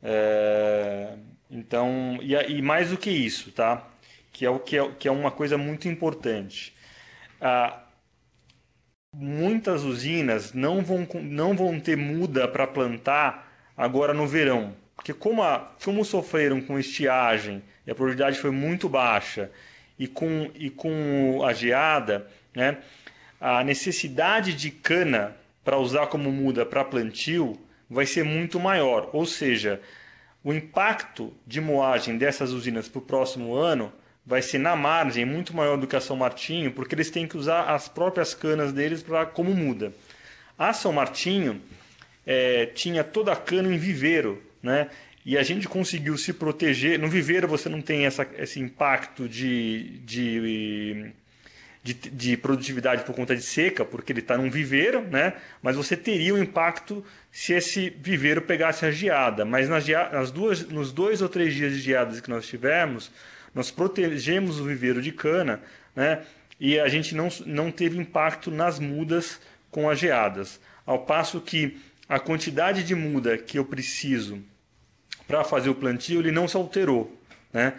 [0.03, 1.15] É...
[1.55, 3.87] Então, e, e, mais do que isso, tá?
[4.33, 6.75] Que é o que é, que é uma coisa muito importante.
[7.41, 7.81] Ah,
[9.13, 14.75] muitas usinas não vão, não vão ter muda para plantar agora no verão.
[14.97, 19.51] Porque como, a, como sofreram com estiagem e a probabilidade foi muito baixa,
[19.99, 22.79] e com, e com a geada, né,
[23.41, 27.57] a necessidade de cana para usar como muda para plantio
[27.89, 29.11] vai ser muito maior.
[29.13, 29.81] Ou seja,
[30.45, 33.91] o impacto de moagem dessas usinas para o próximo ano
[34.27, 37.37] vai ser na margem muito maior do que a São Martinho, porque eles têm que
[37.37, 39.93] usar as próprias canas deles para como muda.
[40.59, 41.61] A São Martinho
[42.27, 44.91] é, tinha toda a cana em viveiro, né?
[45.27, 46.99] E a gente conseguiu se proteger.
[46.99, 51.11] No viveiro você não tem essa, esse impacto de, de
[51.85, 55.35] de, de, produtividade por conta de seca, porque ele está num viveiro, né?
[55.63, 59.45] mas você teria um impacto se esse viveiro pegasse a geada.
[59.45, 63.13] Mas nas, nas duas, nos dois ou três dias de geadas que nós tivemos,
[63.55, 65.61] nós protegemos o viveiro de cana
[65.95, 66.23] né?
[66.59, 69.39] e a gente não, não teve impacto nas mudas
[69.71, 70.59] com as geadas.
[70.87, 71.79] Ao passo que
[72.09, 74.43] a quantidade de muda que eu preciso
[75.29, 77.15] para fazer o plantio ele não se alterou.
[77.53, 77.75] Né?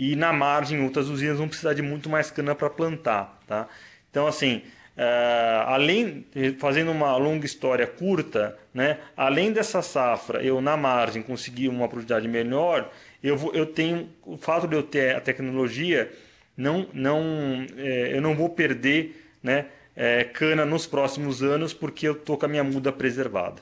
[0.00, 3.38] E na margem outras usinas vão precisar de muito mais cana para plantar.
[3.46, 3.68] Tá?
[4.10, 4.62] Então, assim,
[4.96, 6.24] uh, além,
[6.58, 12.26] fazendo uma longa história curta, né, além dessa safra, eu na margem conseguir uma produtividade
[12.26, 12.90] melhor,
[13.22, 16.10] eu, vou, eu tenho, o fato de eu ter a tecnologia,
[16.56, 22.12] não, não, é, eu não vou perder né, é, cana nos próximos anos porque eu
[22.12, 23.60] estou com a minha muda preservada.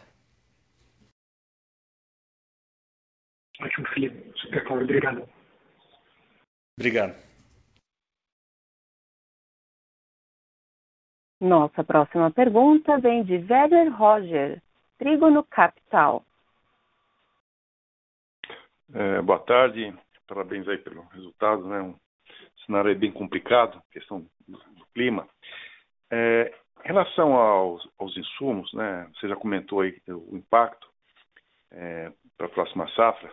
[3.61, 4.39] Ótimo, Felipe.
[4.39, 4.85] Super claro.
[4.85, 5.38] Obrigado.
[6.79, 7.13] Obrigado.
[11.41, 14.63] Nossa próxima pergunta vem de Werner Roger,
[14.97, 16.25] Trígono Capital.
[18.95, 19.93] É, boa tarde,
[20.29, 21.81] parabéns aí pelo resultado, né?
[21.81, 21.97] Um
[22.65, 25.29] cenário bem complicado, questão do, clima.
[26.13, 26.55] É,
[26.85, 29.11] em relação aos, aos, insumos, né?
[29.15, 30.89] Você já comentou aí o impacto
[31.73, 33.33] é, para a próxima safra.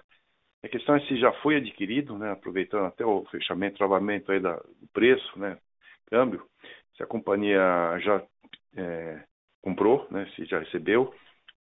[0.66, 2.32] A questão é se já foi adquirido, né?
[2.32, 5.60] Aproveitando até o fechamento, travamento aí da, do preço, né?
[6.08, 6.44] Câmbio,
[6.98, 7.62] se a companhia
[8.00, 8.24] já
[8.76, 9.24] é,
[9.62, 10.28] comprou, né?
[10.36, 11.14] Se já recebeu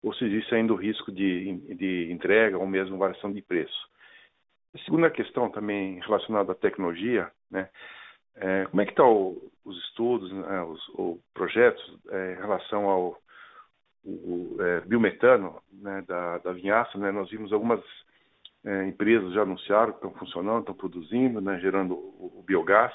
[0.03, 3.77] ou se existe ainda o risco de, de entrega ou mesmo variação de preço.
[4.75, 7.69] A segunda questão também relacionada à tecnologia, né?
[8.37, 12.89] É, como é que estão tá os estudos, né, os, os projetos é, em relação
[12.89, 13.19] ao
[14.03, 16.97] o, é, biometano né, da, da vinhaça?
[16.97, 17.13] Né?
[17.13, 17.81] Nós vimos algumas
[18.65, 22.93] é, empresas já anunciaram que estão funcionando, estão produzindo, né, gerando o, o biogás.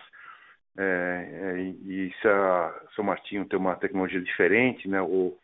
[0.77, 5.37] É, é, e se a São Martinho tem uma tecnologia diferente, né, ou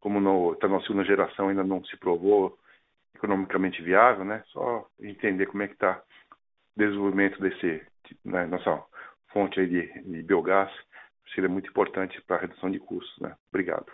[0.00, 2.58] como está na segunda geração ainda não se provou
[3.14, 4.42] economicamente viável, né?
[4.48, 6.00] Só entender como é que está
[6.76, 7.84] o desenvolvimento desse
[8.24, 8.82] né, nossa
[9.32, 10.70] fonte aí de, de biogás
[11.34, 13.34] seria muito importante para a redução de custos, né?
[13.50, 13.86] Obrigado.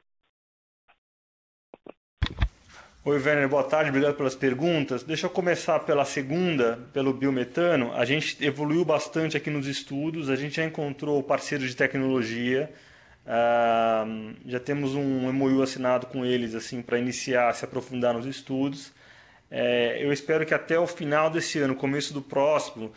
[3.07, 5.02] Oi, Werner, boa tarde, obrigado pelas perguntas.
[5.02, 7.92] Deixa eu começar pela segunda, pelo biometano.
[7.92, 12.70] A gente evoluiu bastante aqui nos estudos, a gente já encontrou parceiros de tecnologia
[13.24, 18.92] Uh, já temos um MOU assinado com eles assim para iniciar, se aprofundar nos estudos.
[19.50, 22.92] É, eu espero que até o final desse ano, começo do próximo,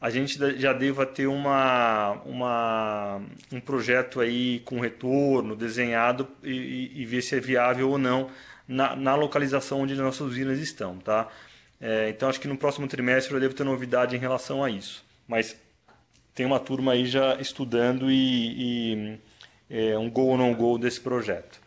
[0.00, 3.20] a gente já deva ter uma, uma,
[3.52, 8.30] um projeto aí com retorno, desenhado e, e ver se é viável ou não
[8.68, 10.98] na, na localização onde nossas usinas estão.
[10.98, 11.26] Tá?
[11.80, 15.04] É, então acho que no próximo trimestre eu devo ter novidade em relação a isso.
[15.26, 15.56] Mas
[16.34, 19.18] tem uma turma aí já estudando e, e
[19.70, 21.60] é, um gol ou não gol desse projeto.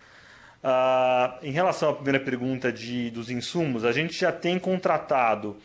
[0.64, 5.58] Ah, em relação à primeira pergunta de, dos insumos, a gente já tem contratado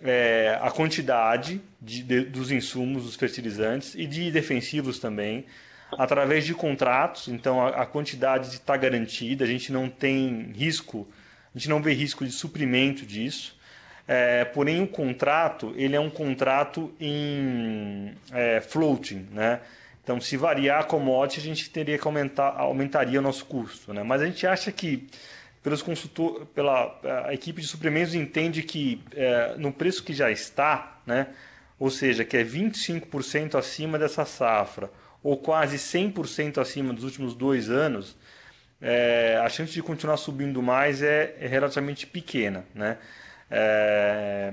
[0.00, 5.44] é, a quantidade de, de, dos insumos, dos fertilizantes e de defensivos também,
[5.98, 7.28] através de contratos.
[7.28, 11.08] Então, a, a quantidade está garantida, a gente não tem risco,
[11.54, 13.58] a gente não vê risco de suprimento disso.
[14.06, 19.60] É, porém, o contrato ele é um contrato em é, floating, né?
[20.02, 23.92] Então, se variar a commodity, a gente teria que aumentar, aumentaria o nosso custo.
[23.92, 24.02] Né?
[24.02, 25.06] Mas a gente acha que,
[25.62, 31.00] pelos consultor, pela a equipe de suprimentos entende que é, no preço que já está,
[31.06, 31.28] né?
[31.78, 34.90] ou seja, que é 25% acima dessa safra,
[35.22, 38.16] ou quase 100% acima dos últimos dois anos,
[38.80, 42.64] é, a chance de continuar subindo mais é, é relativamente pequena.
[42.74, 42.98] Né?
[43.50, 44.52] É,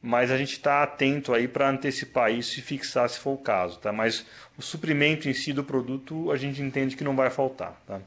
[0.00, 3.78] mas a gente está atento aí para antecipar isso e fixar se for o caso,
[3.80, 3.92] tá?
[3.92, 4.24] Mas
[4.56, 8.00] o suprimento em si do produto a gente entende que não vai faltar, tá?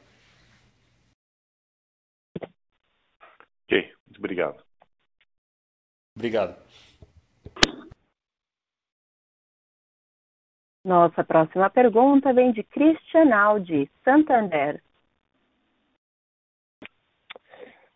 [3.66, 4.64] Ok, muito obrigado.
[6.16, 6.56] Obrigado.
[10.84, 14.82] Nossa próxima pergunta vem de Christian Aldi, Santander.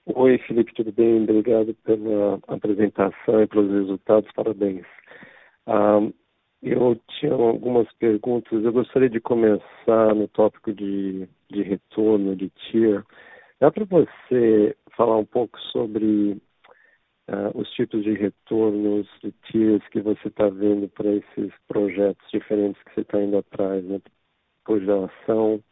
[0.05, 1.23] Oi, Felipe, tudo bem?
[1.23, 4.85] Obrigado pela apresentação e pelos resultados, parabéns.
[5.65, 6.13] Um,
[6.61, 8.63] eu tinha algumas perguntas.
[8.63, 13.03] Eu gostaria de começar no tópico de, de retorno, de TIR.
[13.59, 16.39] Dá para você falar um pouco sobre
[17.29, 22.81] uh, os tipos de retornos de TIRs que você está vendo para esses projetos diferentes
[22.83, 24.01] que você está indo atrás, né?
[24.63, 25.63] Cogeração,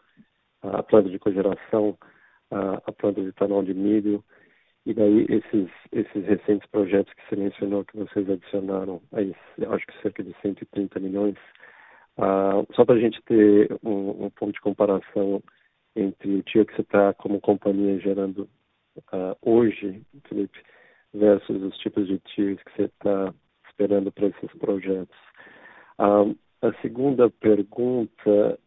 [0.61, 1.97] a planta de cogeração,
[2.51, 4.23] a, a planta de etanol de milho,
[4.85, 9.33] e daí esses, esses recentes projetos que você mencionou, que vocês adicionaram, aí,
[9.69, 11.35] acho que cerca de 130 milhões,
[12.17, 15.41] uh, só para a gente ter um, um, ponto de comparação
[15.95, 18.49] entre o tio que você está como companhia gerando
[19.13, 20.59] uh, hoje, Felipe,
[21.13, 23.33] versus os tipos de tios que você está
[23.69, 25.17] esperando para esses projetos.
[25.99, 28.59] Uh, a segunda pergunta,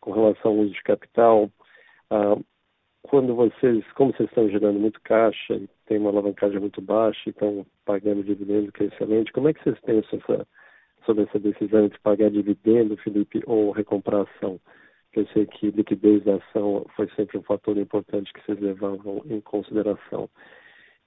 [0.00, 1.50] com relação ao uso de capital,
[2.12, 2.44] uh,
[3.02, 7.66] quando vocês, como vocês estão gerando muito caixa tem uma alavancagem muito baixa e estão
[7.84, 10.46] pagando dividendo que é excelente, como é que vocês pensam essa,
[11.06, 14.60] sobre essa decisão de pagar dividendo, Felipe, ou recomprar ação?
[15.14, 19.40] Eu sei que liquidez da ação foi sempre um fator importante que vocês levavam em
[19.40, 20.28] consideração.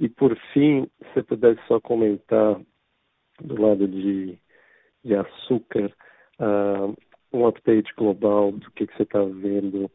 [0.01, 2.59] E por fim, se você pudesse só comentar
[3.39, 4.35] do lado de,
[5.05, 5.93] de açúcar,
[6.39, 6.97] uh,
[7.31, 9.85] um update global do que, que você está vendo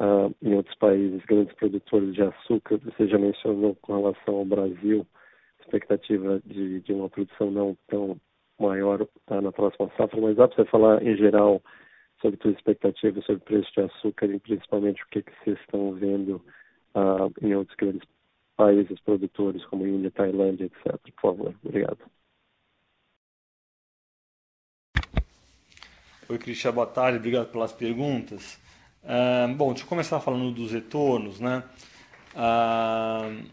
[0.00, 2.78] uh, em outros países, grandes produtores de açúcar.
[2.78, 5.06] Você já mencionou com relação ao Brasil,
[5.60, 8.18] expectativa de, de uma produção não tão
[8.58, 11.62] maior tá, na próxima safra, mas dá para você falar em geral
[12.22, 15.92] sobre suas expectativas sobre o preço de açúcar e principalmente o que, que vocês estão
[15.92, 16.42] vendo
[16.94, 18.08] uh, em outros grandes
[18.60, 20.98] países produtores como Índia, Tailândia, etc.
[21.16, 21.98] Por favor, obrigado.
[26.28, 28.60] Oi, Cristian, boa tarde, obrigado pelas perguntas.
[29.02, 31.64] Uh, bom, deixa eu começar falando dos retornos, né?
[32.34, 33.48] Uh,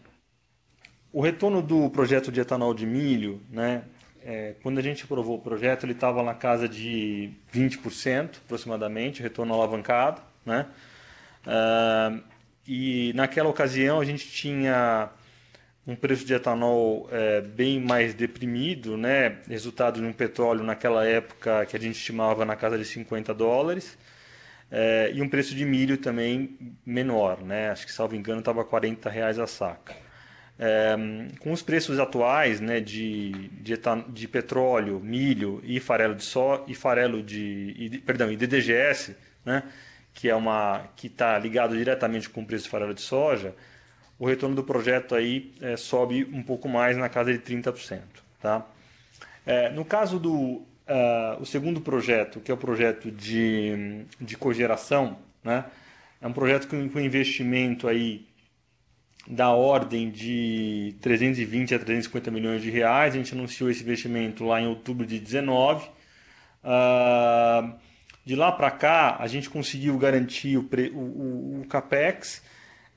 [1.10, 3.84] o retorno do projeto de etanol de milho, né?
[4.22, 9.54] É, quando a gente aprovou o projeto, ele estava na casa de 20% aproximadamente, retorno
[9.54, 10.66] alavancado, né?
[11.46, 12.22] Uh,
[12.68, 15.08] e naquela ocasião a gente tinha
[15.86, 19.38] um preço de etanol é, bem mais deprimido, né?
[19.48, 23.96] resultado de um petróleo naquela época que a gente estimava na casa de 50 dólares,
[24.70, 27.70] é, e um preço de milho também menor, né?
[27.70, 29.96] acho que, salvo engano, estava 40 reais a saca.
[30.58, 30.94] É,
[31.38, 36.66] com os preços atuais né, de, de, etan de petróleo, milho e farelo de só
[36.68, 39.62] e farelo de, e, perdão, e DDGS, né,
[40.18, 43.54] que é uma que está ligado diretamente com o preço do farelo de soja,
[44.18, 48.00] o retorno do projeto aí é, sobe um pouco mais na casa de 30%.
[48.42, 48.66] Tá?
[49.46, 55.18] É, no caso do uh, o segundo projeto, que é o projeto de, de cogeração,
[55.44, 55.64] né,
[56.20, 58.26] é um projeto com, com investimento aí
[59.24, 63.14] da ordem de 320 a 350 milhões de reais.
[63.14, 65.86] A gente anunciou esse investimento lá em outubro de 19.
[65.86, 65.90] Uh,
[66.64, 67.07] ah,
[68.28, 72.42] de lá para cá, a gente conseguiu garantir o, pre, o, o, o capex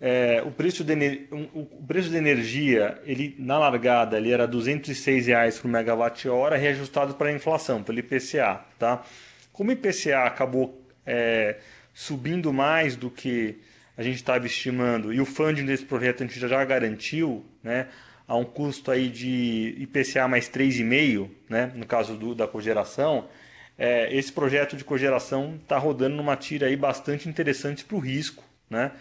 [0.01, 5.57] é, o, preço de, o preço de energia, ele, na largada, ele era 206 reais
[5.57, 8.59] por megawatt-hora, reajustado para a inflação, pelo IPCA.
[8.77, 9.05] Tá?
[9.53, 11.59] Como o IPCA acabou é,
[11.93, 13.57] subindo mais do que
[13.95, 17.87] a gente estava estimando, e o funding desse projeto a gente já garantiu, né,
[18.27, 23.29] a um custo aí de IPCA mais 3,5, né, no caso do, da cogeração,
[23.77, 28.43] é, esse projeto de cogeração está rodando numa tira aí bastante interessante para o risco,
[28.69, 28.91] né?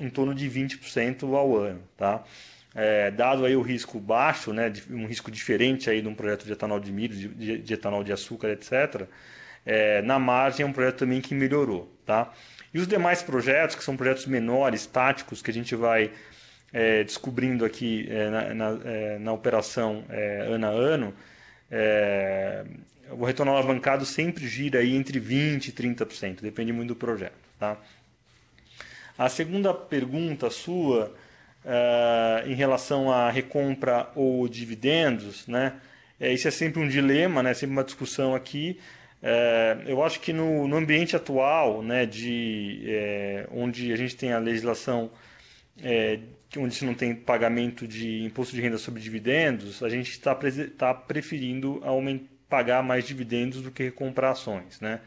[0.00, 1.80] em torno de 20% ao ano.
[1.96, 2.24] Tá?
[2.74, 6.52] É, dado aí o risco baixo, né, um risco diferente aí de um projeto de
[6.52, 9.06] etanol de milho, de, de etanol de açúcar, etc.,
[9.64, 11.90] é, na margem é um projeto também que melhorou.
[12.04, 12.32] Tá?
[12.72, 16.10] E os demais projetos, que são projetos menores, táticos, que a gente vai
[16.72, 21.14] é, descobrindo aqui é, na, na, é, na, operação é, ano a ano,
[23.10, 27.34] o retorno alavancado sempre gira aí entre 20% e 30%, depende muito do projeto.
[27.58, 27.76] Tá?
[29.16, 31.14] A segunda pergunta sua,
[31.64, 35.74] uh, em relação à recompra ou dividendos, né?
[36.18, 37.54] É, isso é sempre um dilema, né?
[37.54, 38.78] sempre uma discussão aqui.
[39.22, 44.32] É, eu acho que no, no, ambiente atual, né, de, é, onde a gente tem
[44.32, 45.10] a legislação
[45.82, 46.18] é,
[46.58, 50.38] onde se não tem pagamento de imposto de renda sobre dividendos, a gente está
[50.76, 54.80] tá preferindo aumentar, pagar mais dividendos do que comprar ações.
[54.80, 55.00] Né?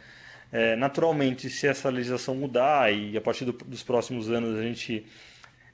[0.51, 5.05] É, naturalmente, se essa legislação mudar e a partir do, dos próximos anos a gente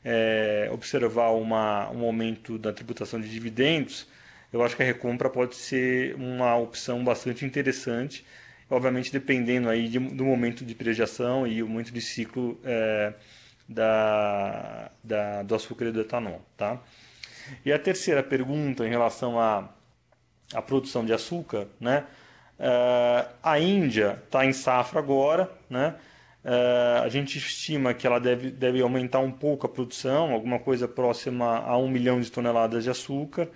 [0.05, 4.07] é, observar uma, um aumento da tributação de dividendos,
[4.51, 8.23] eu acho que a recompra pode ser uma opção bastante interessante,
[8.69, 13.13] obviamente dependendo aí de, do momento de prejação e o momento de ciclo é,
[13.67, 16.39] da, da, do açúcar e do etanol.
[16.55, 16.79] Tá?
[17.65, 19.73] E a terceira pergunta em relação à,
[20.53, 22.05] à produção de açúcar, né?
[22.59, 25.95] Uh, a Índia está em safra agora, né?
[26.43, 30.87] Uh, a gente estima que ela deve, deve aumentar um pouco a produção, alguma coisa
[30.87, 33.47] próxima a um milhão de toneladas de açúcar.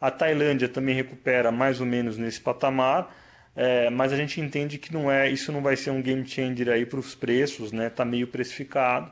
[0.00, 3.14] A Tailândia também recupera mais ou menos nesse patamar,
[3.54, 6.68] é, mas a gente entende que não é, isso não vai ser um game changer
[6.68, 7.88] aí para os preços, né?
[7.88, 9.10] Está meio precificado.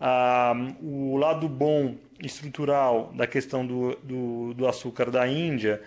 [0.00, 5.80] Ah, o lado bom estrutural da questão do, do, do açúcar da Índia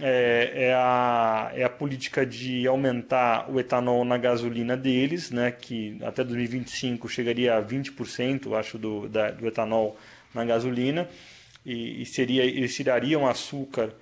[0.00, 5.98] é, é, a, é a política de aumentar o etanol na gasolina deles, né, que
[6.02, 9.96] até 2025 chegaria a 20%, acho, do, da, do etanol
[10.34, 11.08] na gasolina,
[11.64, 13.92] e, e seria, eles tirariam açúcar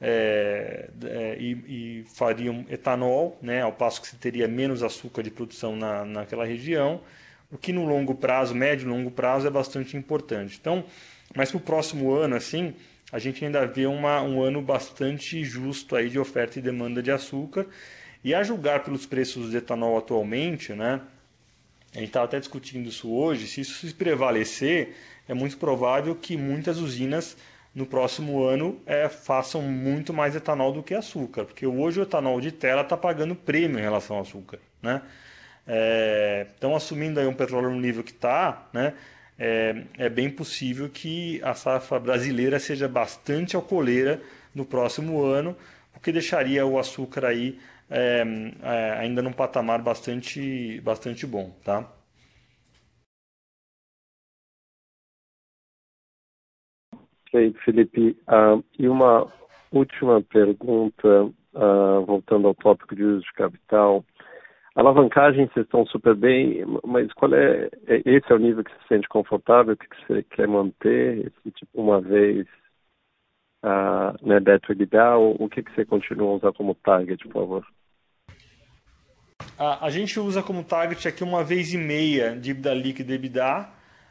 [0.00, 1.52] é, é, e,
[2.00, 6.44] e, fariam etanol, né, ao passo que se teria menos açúcar de produção na, naquela
[6.44, 7.00] região,
[7.50, 10.58] o que no longo prazo, médio e longo prazo, é bastante importante.
[10.60, 10.84] Então,
[11.34, 12.74] mas para o próximo ano, assim,
[13.12, 17.10] a gente ainda vê uma, um ano bastante justo aí de oferta e demanda de
[17.10, 17.66] açúcar.
[18.22, 21.00] E a julgar pelos preços de etanol atualmente, né,
[21.94, 24.96] a gente estava até discutindo isso hoje, se isso se prevalecer,
[25.28, 27.36] é muito provável que muitas usinas
[27.74, 32.40] no próximo ano é, façam muito mais etanol do que açúcar, porque hoje o etanol
[32.40, 34.58] de tela está pagando prêmio em relação ao açúcar.
[34.82, 35.02] Né?
[35.66, 38.94] É, então, assumindo aí um petróleo no nível que está, né,
[39.38, 44.20] é, é bem possível que a safra brasileira seja bastante alcooleira
[44.54, 45.56] no próximo ano,
[45.92, 47.58] por que deixaria o açúcar aí
[47.90, 48.24] é,
[48.62, 51.90] é, ainda num patamar bastante, bastante bom, tá?
[57.34, 58.16] Perfeito, Felipe.
[58.28, 59.26] Uh, e uma
[59.72, 64.04] última pergunta, uh, voltando ao tópico de uso de capital.
[64.74, 68.78] Alavancagem, vocês estão super bem, mas qual é, é esse é o nível que você
[68.82, 72.44] se sente confortável, que você quer manter, esse tipo, uma vez
[73.64, 77.66] uh, né, EBITDA, ou o que, que você continua a usar como target, por favor?
[79.56, 83.68] A, gente usa como target aqui uma vez e meia dívida líquida EBITDA,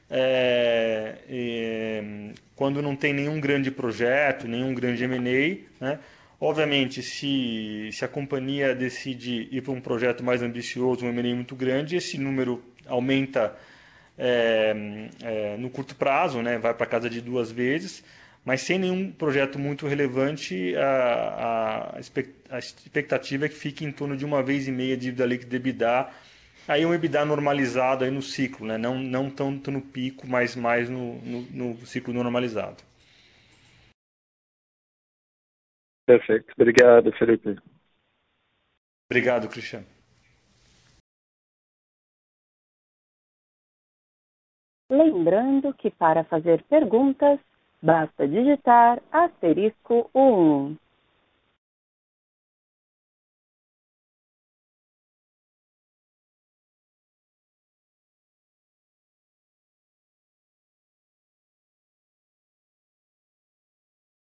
[0.10, 6.00] é, é, quando não tem nenhum grande projeto, nenhum grande M&A, né?
[6.46, 11.56] Obviamente, se, se a companhia decide ir para um projeto mais ambicioso, um M&A muito
[11.56, 13.56] grande, esse número aumenta
[14.18, 14.76] é,
[15.24, 16.58] é, no curto prazo, né?
[16.58, 18.04] vai para casa de duas vezes,
[18.44, 21.96] mas sem nenhum projeto muito relevante, a,
[22.52, 25.56] a, expectativa é que fique em torno de uma vez e meia de dívida líquida
[25.56, 26.10] EBITDA,
[26.68, 28.78] aí um EBITDA normalizado aí no ciclo, né?
[28.78, 32.84] não, não tanto no pico, mas mais no, no, no ciclo normalizado.
[36.06, 36.54] Perfeito.
[36.58, 37.56] Obrigado, Felipe.
[39.10, 39.86] Obrigado, Cristiano.
[44.90, 47.40] Lembrando que para fazer perguntas,
[47.82, 50.78] basta digitar asterisco 1.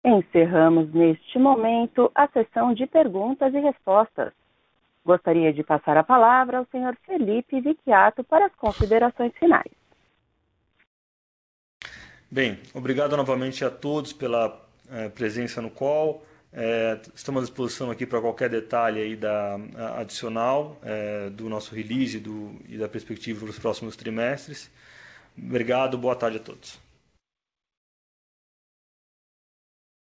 [0.06, 4.32] Encerramos neste momento a sessão de perguntas e respostas.
[5.04, 9.72] Gostaria de passar a palavra ao senhor Felipe Vicchiato para as considerações finais.
[12.30, 16.24] Bem, obrigado novamente a todos pela é, presença no call.
[16.52, 19.58] É, estamos à disposição aqui para qualquer detalhe aí da,
[19.98, 24.70] adicional é, do nosso release do, e da perspectiva para os próximos trimestres.
[25.36, 26.85] Obrigado, boa tarde a todos.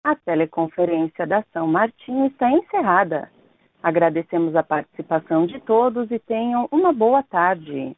[0.09, 3.29] A teleconferência da São Martinho está encerrada.
[3.83, 7.95] Agradecemos a participação de todos e tenham uma boa tarde.